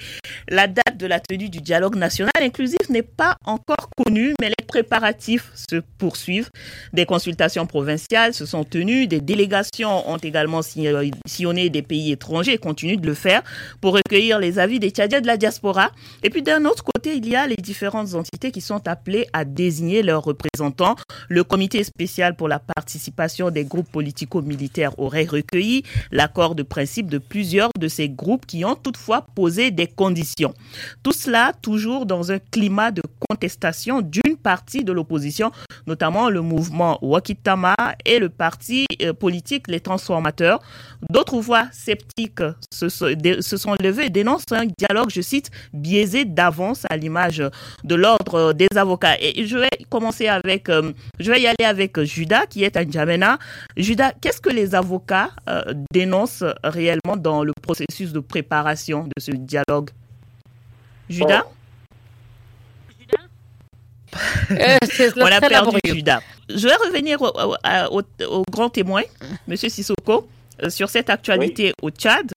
[0.48, 4.64] la date de la tenue du dialogue national inclusif n'est pas encore connue, mais les
[4.66, 6.48] préparatifs se poursuivent.
[6.92, 12.58] Des consultations provinciales se sont tenues, des délégations ont également sillonné des pays étrangers et
[12.58, 13.42] continuent de le faire
[13.80, 15.90] pour recueillir les avis des Tchadiens de la diaspora.
[16.22, 19.44] Et puis d'un autre côté, il y a les différentes entités qui sont appelées à
[19.44, 20.96] désigner leurs représentants.
[21.28, 23.90] Le comité spécial pour la participation des groupes
[24.40, 29.70] politico-militaires aurait recueilli l'accord de principe de plusieurs de ces groupes qui ont toutefois posé
[29.70, 30.54] des conditions.
[31.02, 35.52] Tout cela toujours dans un climat de contestation d'une partie de l'opposition,
[35.86, 37.74] notamment le mouvement Wakitama
[38.04, 40.60] et le parti euh, politique Les Transformateurs.
[41.10, 46.96] D'autres voix sceptiques se, sont levées et dénoncent un dialogue, je cite, biaisé d'avance à
[46.96, 47.42] l'image
[47.84, 49.16] de l'ordre des avocats.
[49.20, 52.88] Et je vais commencer avec, euh, je vais y aller avec Judas qui est un
[52.88, 53.38] Djamena.
[53.76, 59.32] Judas, qu'est-ce que les avocats euh, dénoncent réellement dans le processus de préparation de ce
[59.32, 59.90] dialogue?
[61.08, 61.42] Judas?
[64.52, 64.78] Euh,
[65.16, 66.20] On a perdu Judas.
[66.48, 69.02] Je vais revenir au, grand témoin,
[69.48, 69.56] M.
[69.56, 70.28] Sissoko,
[70.62, 72.30] euh, sur cette actualité au Tchad.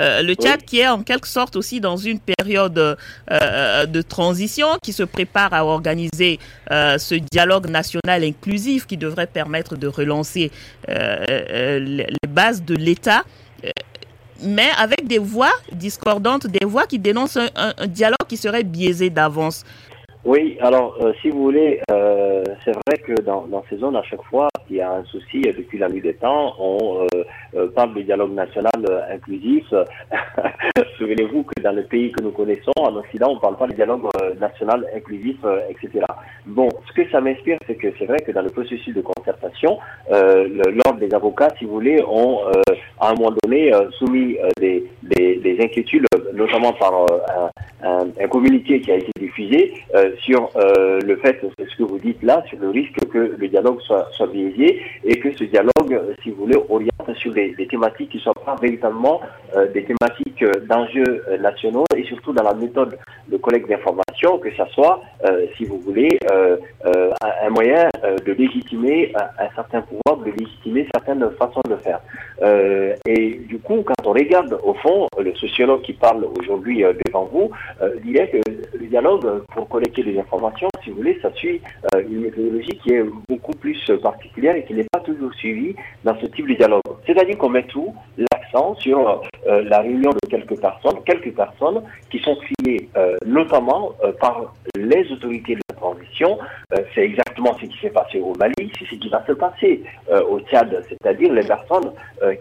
[0.00, 4.92] Euh, le Tchad qui est en quelque sorte aussi dans une période de transition, qui
[4.92, 6.38] se prépare à organiser
[6.70, 10.50] ce dialogue national inclusif qui devrait permettre de relancer
[10.88, 13.24] les bases de l'État
[14.44, 19.64] mais avec des voix discordantes, des voix qui dénoncent un dialogue qui serait biaisé d'avance.
[20.24, 24.04] Oui, alors euh, si vous voulez, euh, c'est vrai que dans, dans, ces zones, à
[24.04, 26.54] chaque fois, il y a un souci depuis la nuit des temps.
[26.60, 27.24] On euh,
[27.56, 29.66] euh parle du dialogue national euh, inclusif.
[30.98, 33.74] Souvenez-vous que dans le pays que nous connaissons, en Occident, on ne parle pas du
[33.74, 34.02] dialogue
[34.38, 36.04] national inclusif, etc.
[36.46, 39.78] Bon, ce que ça m'inspire, c'est que c'est vrai que dans le processus de concertation,
[40.08, 42.38] l'ordre des avocats, si vous voulez, ont
[43.00, 46.92] à un moment donné soumis des, des, des, inquiétudes, notamment par
[47.82, 49.74] un, un, communiqué qui a été diffusé
[50.20, 53.80] sur euh, le fait, ce que vous dites là, sur le risque que le dialogue
[53.80, 58.18] soit, soit biaisé et que ce dialogue, si vous voulez, oriente sur des, thématiques qui
[58.18, 59.20] ne sont pas véritablement
[59.56, 62.98] euh, des thématiques euh, d'enjeux nationaux et surtout dans la méthode.
[63.28, 64.11] De collecte d'informations
[64.42, 65.00] que ça soit,
[65.56, 71.76] si vous voulez, un, moyen de légitimer un, certain pouvoir, de légitimer certaines façons de
[71.76, 72.00] faire.
[73.06, 77.50] et du coup, quand on regarde au fond, le sociologue qui parle aujourd'hui devant vous
[78.04, 78.38] dirait que
[78.78, 81.60] le dialogue, pour collecter des informations, si vous voulez, ça suit
[82.08, 86.26] une méthodologie qui est beaucoup plus particulière et qui n'est pas toujours suivie dans ce
[86.26, 86.82] type de dialogue.
[87.06, 92.18] C'est-à-dire qu'on met tout l'accent sur euh, la réunion de quelques personnes, quelques personnes qui
[92.20, 92.36] sont
[92.96, 96.38] euh, notamment euh, par les autorités de la transition.
[96.94, 99.82] c'est exactement ce qui s'est passé au Mali, c'est ce qui va se passer
[100.28, 101.92] au Tchad, c'est-à-dire les personnes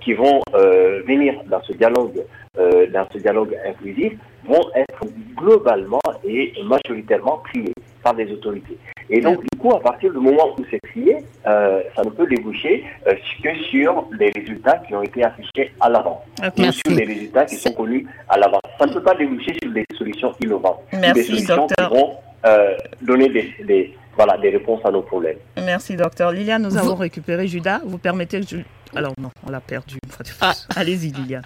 [0.01, 2.23] qui vont venir dans ce dialogue,
[2.55, 4.13] dans ce dialogue inclusif,
[4.45, 5.05] vont être
[5.35, 8.77] globalement et majoritairement triées par des autorités.
[9.09, 12.27] Et donc, du coup, à partir du moment où c'est trié, euh, ça ne peut
[12.27, 16.23] déboucher euh, que sur les résultats qui ont été affichés à l'avant.
[16.45, 16.71] Okay.
[16.71, 18.59] Sur les résultats qui sont connus à l'avant.
[18.79, 20.81] Ça ne peut pas déboucher sur des solutions innovantes.
[20.93, 21.89] Merci, des solutions docteur.
[21.89, 22.13] qui vont
[22.45, 25.37] euh, donner des, des, voilà, des réponses à nos problèmes.
[25.57, 26.31] Merci, docteur.
[26.31, 27.81] Liliane, nous avons récupéré Judas.
[27.85, 28.57] Vous permettez que je...
[28.95, 29.97] Alors non, on l'a perdu.
[30.41, 30.53] Ah.
[30.75, 31.43] Allez-y, Liliane.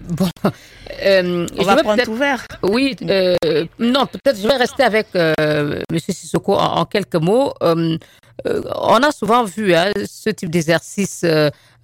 [0.00, 0.28] Bon,
[1.02, 2.46] euh, on va prendre tout vert.
[2.62, 3.36] Oui, euh,
[3.78, 5.98] non, peut-être je vais rester avec euh, M.
[5.98, 7.54] Sissoko en, en, quelques mots.
[7.60, 11.24] On a souvent vu hein, ce type d'exercice.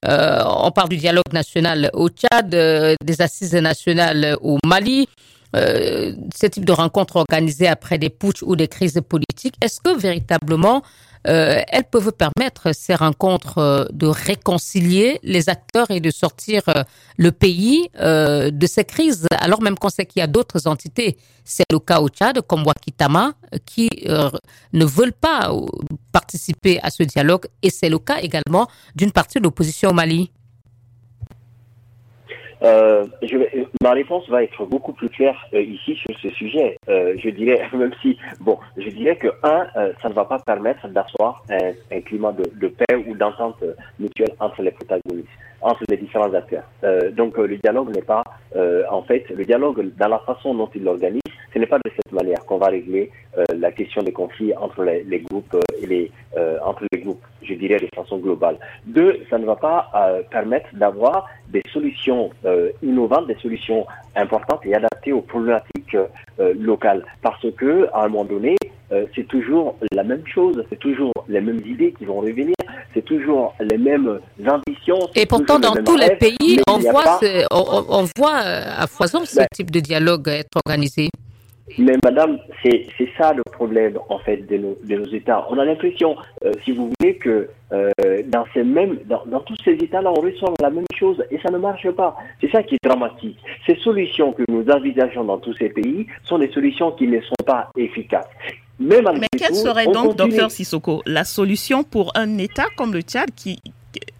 [0.04, 5.08] on parle du dialogue national au Tchad, des assises nationales au Mali.
[5.54, 10.82] Ce type de rencontres organisées après des putsch ou des crises politiques, est-ce que véritablement
[11.28, 16.82] euh, elles peuvent permettre ces rencontres euh, de réconcilier les acteurs et de sortir euh,
[17.16, 21.16] le pays euh, de ces crises, alors même qu'on sait qu'il y a d'autres entités?
[21.44, 23.34] C'est le cas au Tchad, comme Wakitama,
[23.66, 24.30] qui euh,
[24.72, 25.52] ne veulent pas
[26.10, 30.32] participer à ce dialogue, et c'est le cas également d'une partie de l'opposition au Mali.
[32.62, 36.76] Euh, je vais, ma réponse va être beaucoup plus claire euh, ici sur ce sujet.
[36.88, 39.66] Euh, je dirais, même si, bon, je dirais que un,
[40.00, 43.62] ça ne va pas permettre d'asseoir un, un, climat de, de paix ou d'entente
[43.98, 45.28] mutuelle entre les protagonistes,
[45.60, 46.64] entre les différents acteurs.
[47.12, 48.22] donc le dialogue n'est pas,
[48.90, 51.20] en fait, le dialogue dans la façon dont il l'organise,
[51.52, 53.10] ce n'est pas de cette manière qu'on va régler
[53.54, 56.10] la question des conflits entre les, les groupes et les
[56.64, 57.22] entre les groupes.
[57.42, 58.56] Je dirais de façon globale.
[58.86, 59.90] Deux, ça ne va pas
[60.30, 63.86] permettre d'avoir des solutions euh, innovantes, des solutions
[64.16, 67.04] importantes et adaptées aux problématiques euh, locales.
[67.20, 68.56] Parce que à un moment donné,
[68.90, 72.54] euh, c'est toujours la même chose, c'est toujours les mêmes idées qui vont revenir,
[72.94, 74.98] c'est toujours les mêmes ambitions.
[75.14, 77.20] Et pourtant, dans tous les pays, on voit, pas...
[77.50, 81.10] on, on, voit à foison ce ben, type de dialogue être organisé.
[81.78, 82.86] Mais madame, c'est
[83.16, 85.46] ça le problème en fait de nos, de nos États.
[85.48, 87.90] On a l'impression, euh, si vous voulez, que euh,
[88.26, 91.50] dans ces mêmes, dans, dans tous ces États-là, on ressent la même chose et ça
[91.50, 92.16] ne marche pas.
[92.40, 93.38] C'est ça qui est dramatique.
[93.66, 97.44] Ces solutions que nous envisageons dans tous ces pays sont des solutions qui ne sont
[97.46, 98.28] pas efficaces.
[98.78, 99.00] Mais
[99.38, 100.30] quelle serait donc, continue...
[100.30, 103.60] docteur Sissoko, la solution pour un État comme le Tchad qui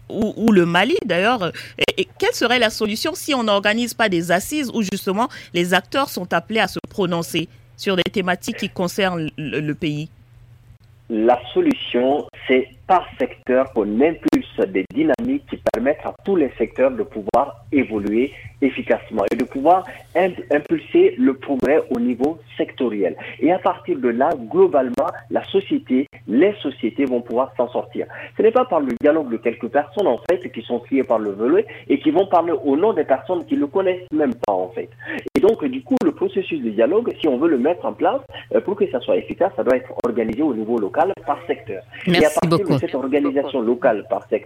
[0.09, 1.51] ou, le Mali d'ailleurs.
[1.97, 6.09] Et, quelle serait la solution si on n'organise pas des assises où justement les acteurs
[6.09, 7.47] sont appelés à se prononcer
[7.77, 10.09] sur des thématiques qui concernent le, le pays?
[11.09, 16.91] La solution, c'est par secteur qu'on impulse des dynamiques qui permettent à tous les secteurs
[16.91, 18.31] de pouvoir évoluer
[18.61, 19.85] efficacement et de pouvoir
[20.15, 23.15] impulser le progrès au niveau sectoriel.
[23.39, 28.07] Et à partir de là, globalement, la société, les sociétés vont pouvoir s'en sortir.
[28.37, 31.19] Ce n'est pas par le dialogue de quelques personnes, en fait, qui sont triées par
[31.19, 34.53] le volet et qui vont parler au nom des personnes qui ne connaissent même pas,
[34.53, 34.89] en fait.
[35.35, 38.21] Et donc, du coup, le processus de dialogue, si on veut le mettre en place,
[38.65, 41.83] pour que ça soit efficace, ça doit être organisé au niveau local par secteur.
[42.07, 42.73] Merci et à partir beaucoup.
[42.73, 44.42] de cette organisation locale par secteur,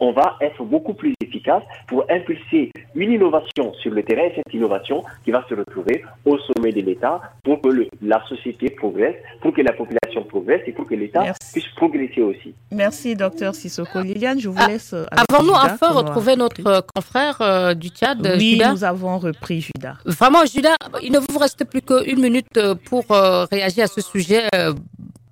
[0.00, 5.04] on va être beaucoup plus efficace pour impulser une innovation sur le terrain, cette innovation
[5.24, 9.52] qui va se retrouver au sommet de l'État pour que le, la société progresse, pour
[9.52, 12.54] que la population progresse et pour que l'État puisse progresser aussi.
[12.70, 14.00] Merci, docteur Sissoko.
[14.00, 14.94] Liliane, je vous ah, laisse.
[14.94, 19.96] Avons-nous enfin retrouvé notre euh, confrère euh, du Tchad, Oui, Judas nous avons repris Judas.
[20.04, 24.42] Vraiment, Judas, il ne vous reste plus qu'une minute pour euh, réagir à ce sujet.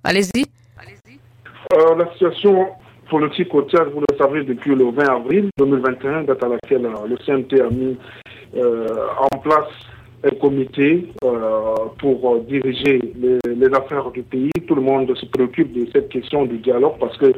[0.03, 0.45] Allez-y.
[1.73, 2.67] Euh, la situation
[3.09, 7.17] politique Tchad, vous le savez, depuis le 20 avril 2021, date à laquelle euh, le
[7.17, 7.97] CNT a mis
[8.57, 8.87] euh,
[9.31, 9.69] en place
[10.23, 14.51] un comité euh, pour diriger les, les, affaires du pays.
[14.67, 17.33] Tout le monde se préoccupe de cette question du dialogue parce que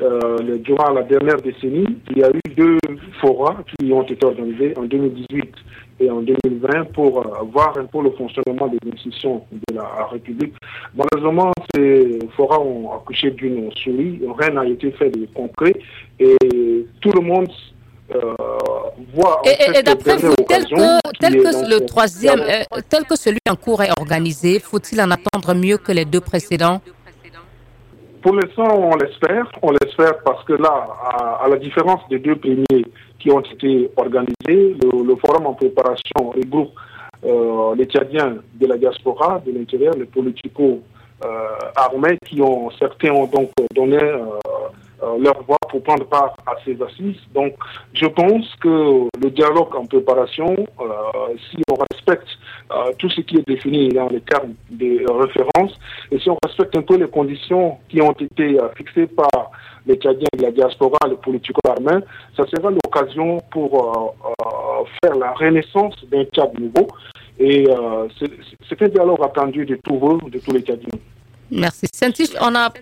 [0.00, 2.78] euh, durant la dernière décennie, il y a eu deux
[3.20, 5.54] forats qui ont été organisés en 2018
[6.00, 10.54] et en 2020 pour euh, voir un peu le fonctionnement des institutions de la République.
[10.94, 15.74] Malheureusement, ces forats ont accouché d'une souris, rien n'a été fait de concret
[16.18, 16.36] et
[17.00, 17.48] tout le monde
[18.14, 18.34] euh,
[19.14, 19.42] voit.
[19.44, 22.40] Et, d'après vous, tel que, tel que le troisième,
[22.88, 26.80] tel que celui en cours est organisé, faut-il en attendre mieux que les deux précédents?
[28.22, 29.50] Pour l'instant, on l'espère.
[29.62, 30.88] On l'espère parce que là,
[31.40, 32.86] à, la différence des deux premiers
[33.18, 36.70] qui ont été organisés, le, forum en préparation regroupe
[37.24, 40.80] euh, les Tchadiens de la diaspora, de l'intérieur, les politico
[41.24, 41.28] euh,
[41.76, 44.24] armés qui ont, certains ont donc donné euh,
[45.20, 47.20] leur voix pour prendre part à ces assises.
[47.34, 47.54] Donc,
[47.94, 50.84] je pense que le dialogue en préparation, euh,
[51.50, 52.28] si on respecte
[52.70, 55.78] euh, tout ce qui est défini dans les termes des références,
[56.10, 59.50] et si on respecte un peu les conditions qui ont été fixées par
[59.86, 62.04] les Tchadiens de la diaspora, les politiques armés,
[62.36, 64.14] ça sera l'occasion pour
[65.02, 66.86] faire la renaissance d'un Tchad nouveau.
[67.38, 67.66] Et
[68.68, 71.00] c'est un dialogue attendu de tous de tous les Tchadiens.
[71.52, 71.86] Merci.
[71.94, 72.72] saint on n'a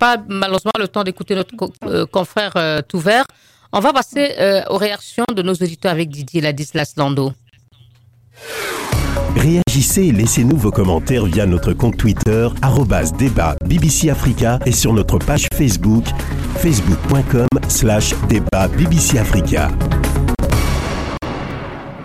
[0.00, 1.54] pas malheureusement le temps d'écouter notre
[1.84, 3.24] euh, confrère euh, tout vert.
[3.72, 7.32] On va passer euh, aux réactions de nos auditeurs avec Didier Ladislas Lando.
[9.36, 12.48] Réagissez et laissez-nous vos commentaires via notre compte Twitter,
[13.18, 16.04] débat BBC Africa et sur notre page Facebook,
[16.56, 19.70] facebook.com slash débat BBC Africa.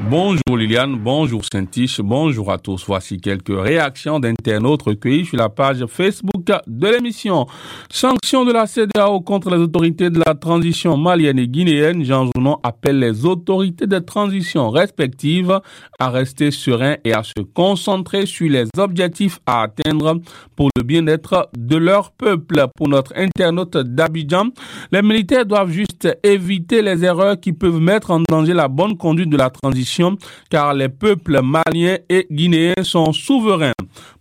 [0.10, 2.84] Bonjour Liliane, bonjour Saint-Tiche, bonjour à tous.
[2.86, 7.48] Voici quelques réactions d'internautes recueillies sur la page Facebook de l'émission.
[7.90, 12.04] Sanction de la CDAO contre les autorités de la transition malienne et guinéenne.
[12.04, 15.62] Jean Jounon appelle les autorités de transition respectives
[15.98, 20.20] à rester sereins et à se concentrer sur les objectifs à atteindre
[20.58, 22.68] pour le bien-être de leur peuple.
[22.76, 24.50] Pour notre internaute d'Abidjan,
[24.92, 29.30] les militaires doivent juste éviter les erreurs qui peuvent mettre en danger la bonne conduite
[29.30, 29.93] de la transition
[30.50, 33.74] car les peuples maliens et guinéens sont souverains.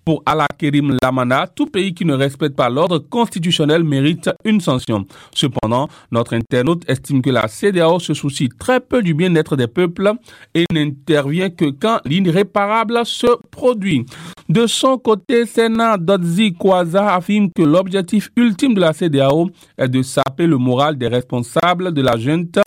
[0.05, 5.07] Pour Alakerim Lamana, tout pays qui ne respecte pas l'ordre constitutionnel mérite une sanction.
[5.33, 10.13] Cependant, notre internaute estime que la CDAO se soucie très peu du bien-être des peuples
[10.55, 14.05] et n'intervient que quand l'irréparable se produit.
[14.49, 20.03] De son côté, Sena Dodzi Kwaza affirme que l'objectif ultime de la CDAO est de
[20.03, 22.59] saper le moral des responsables de la junte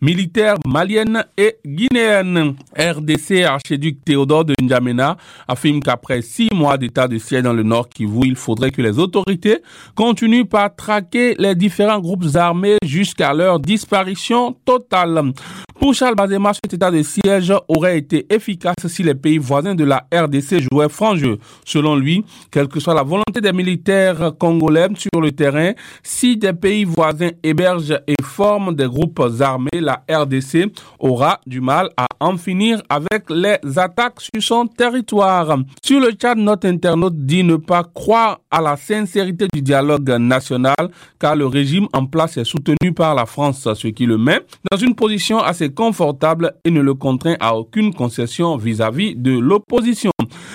[0.00, 2.56] militaire malienne et guinéenne.
[2.76, 5.16] RDC archiduc Théodore de N'Djamena
[5.46, 8.98] affirme qu'après six mois d'état de siège dans le Nord Kivu, il faudrait que les
[8.98, 9.58] autorités
[9.94, 15.32] continuent par traquer les différents groupes armés jusqu'à leur disparition totale.
[15.80, 19.84] Pour Charles Bazema, cet état de siège aurait été efficace si les pays voisins de
[19.84, 21.38] la RDC jouaient franc jeu.
[21.64, 25.72] Selon lui, quelle que soit la volonté des militaires congolais sur le terrain,
[26.02, 31.88] si des pays voisins hébergent et forment des groupes armés, la RDC aura du mal
[31.96, 35.56] à en finir avec les attaques sur son territoire.
[35.82, 40.90] Sur le chat, notre internaute dit ne pas croire à la sincérité du dialogue national
[41.18, 44.76] car le régime en place est soutenu par la France, ce qui le met dans
[44.76, 50.10] une position assez confortable et ne le contraint à aucune concession vis-à-vis de l'opposition.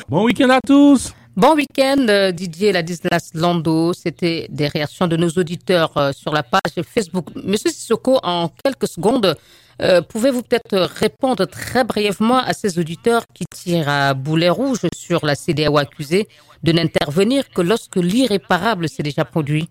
[0.09, 3.91] Bon week-end à tous Bon week-end, euh, Didier Ladislas Lando.
[3.91, 7.27] C'était des réactions de nos auditeurs euh, sur la page Facebook.
[7.35, 9.35] Monsieur Sissoko, en quelques secondes,
[9.81, 15.25] euh, pouvez-vous peut-être répondre très brièvement à ces auditeurs qui tirent à boulet rouge sur
[15.25, 16.29] la CDAO accusée
[16.63, 19.67] de n'intervenir que lorsque l'irréparable s'est déjà produit?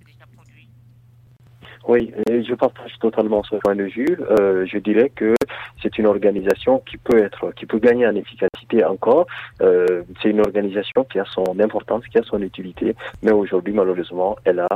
[1.86, 4.18] Oui, je partage totalement ce point de vue.
[4.30, 5.34] Euh, je dirais que
[5.82, 9.26] c'est une organisation qui peut être, qui peut gagner en efficacité encore.
[9.60, 14.36] Euh, c'est une organisation qui a son importance, qui a son utilité, mais aujourd'hui malheureusement,
[14.44, 14.68] elle a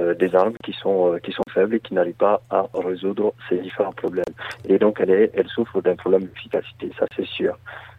[0.00, 3.58] euh, des armes qui sont qui sont faibles et qui n'arrivent pas à résoudre ces
[3.58, 4.24] différents problèmes.
[4.68, 7.56] Et donc elle est, elle souffre d'un problème d'efficacité, ça c'est sûr.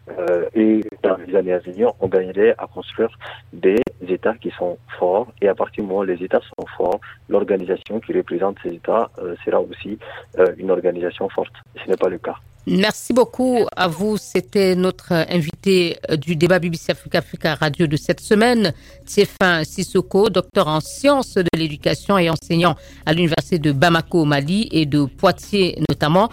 [0.08, 3.10] Euh, et dans les années à venir, on gagnerait à construire
[3.52, 5.32] des États qui sont forts.
[5.40, 9.10] Et à partir du moment où les États sont forts, l'organisation qui représente ces États
[9.18, 9.98] euh, sera aussi
[10.38, 11.54] euh, une organisation forte.
[11.82, 12.36] Ce n'est pas le cas.
[12.66, 14.16] Merci beaucoup à vous.
[14.16, 18.72] C'était notre invité du débat BBC Africa Africa Radio de cette semaine,
[19.04, 24.68] Tiefin Sissoko, docteur en sciences de l'éducation et enseignant à l'université de Bamako au Mali
[24.70, 26.28] et de Poitiers notamment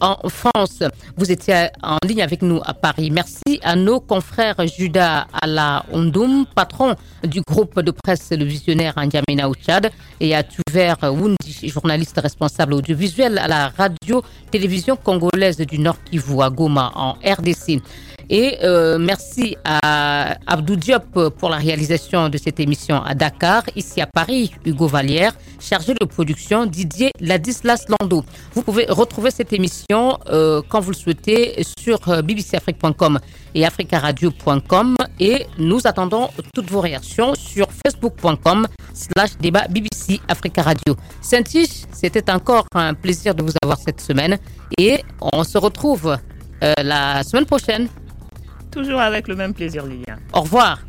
[0.00, 0.82] en France.
[1.16, 3.12] Vous étiez en ligne avec nous à Paris.
[3.12, 9.04] Merci à nos confrères Judas Ala Ondoum, patron du groupe de presse Le Visionnaire en
[9.06, 15.78] N'Djamena au Tchad, et à Tuver Wundi, journaliste responsable audiovisuel à la radio-télévision congolaise du
[15.78, 17.80] Nord Kivu à Goma en RDC.
[18.32, 23.64] Et euh, merci à Abdou Diop pour la réalisation de cette émission à Dakar.
[23.74, 28.24] Ici à Paris, Hugo Vallière, chargé de production, Didier Ladislas Lando.
[28.54, 33.18] Vous pouvez retrouver cette émission euh, quand vous le souhaitez sur euh, bbcafrique.com
[33.56, 40.94] et africaradio.com et nous attendons toutes vos réactions sur facebook.com slash débat BBC Africa Radio.
[41.20, 44.38] Saint-Tiche, c'était encore un plaisir de vous avoir cette semaine
[44.78, 46.16] et on se retrouve
[46.82, 47.88] la semaine prochaine
[48.70, 50.16] Toujours avec le même plaisir, Lilian.
[50.32, 50.80] Au revoir.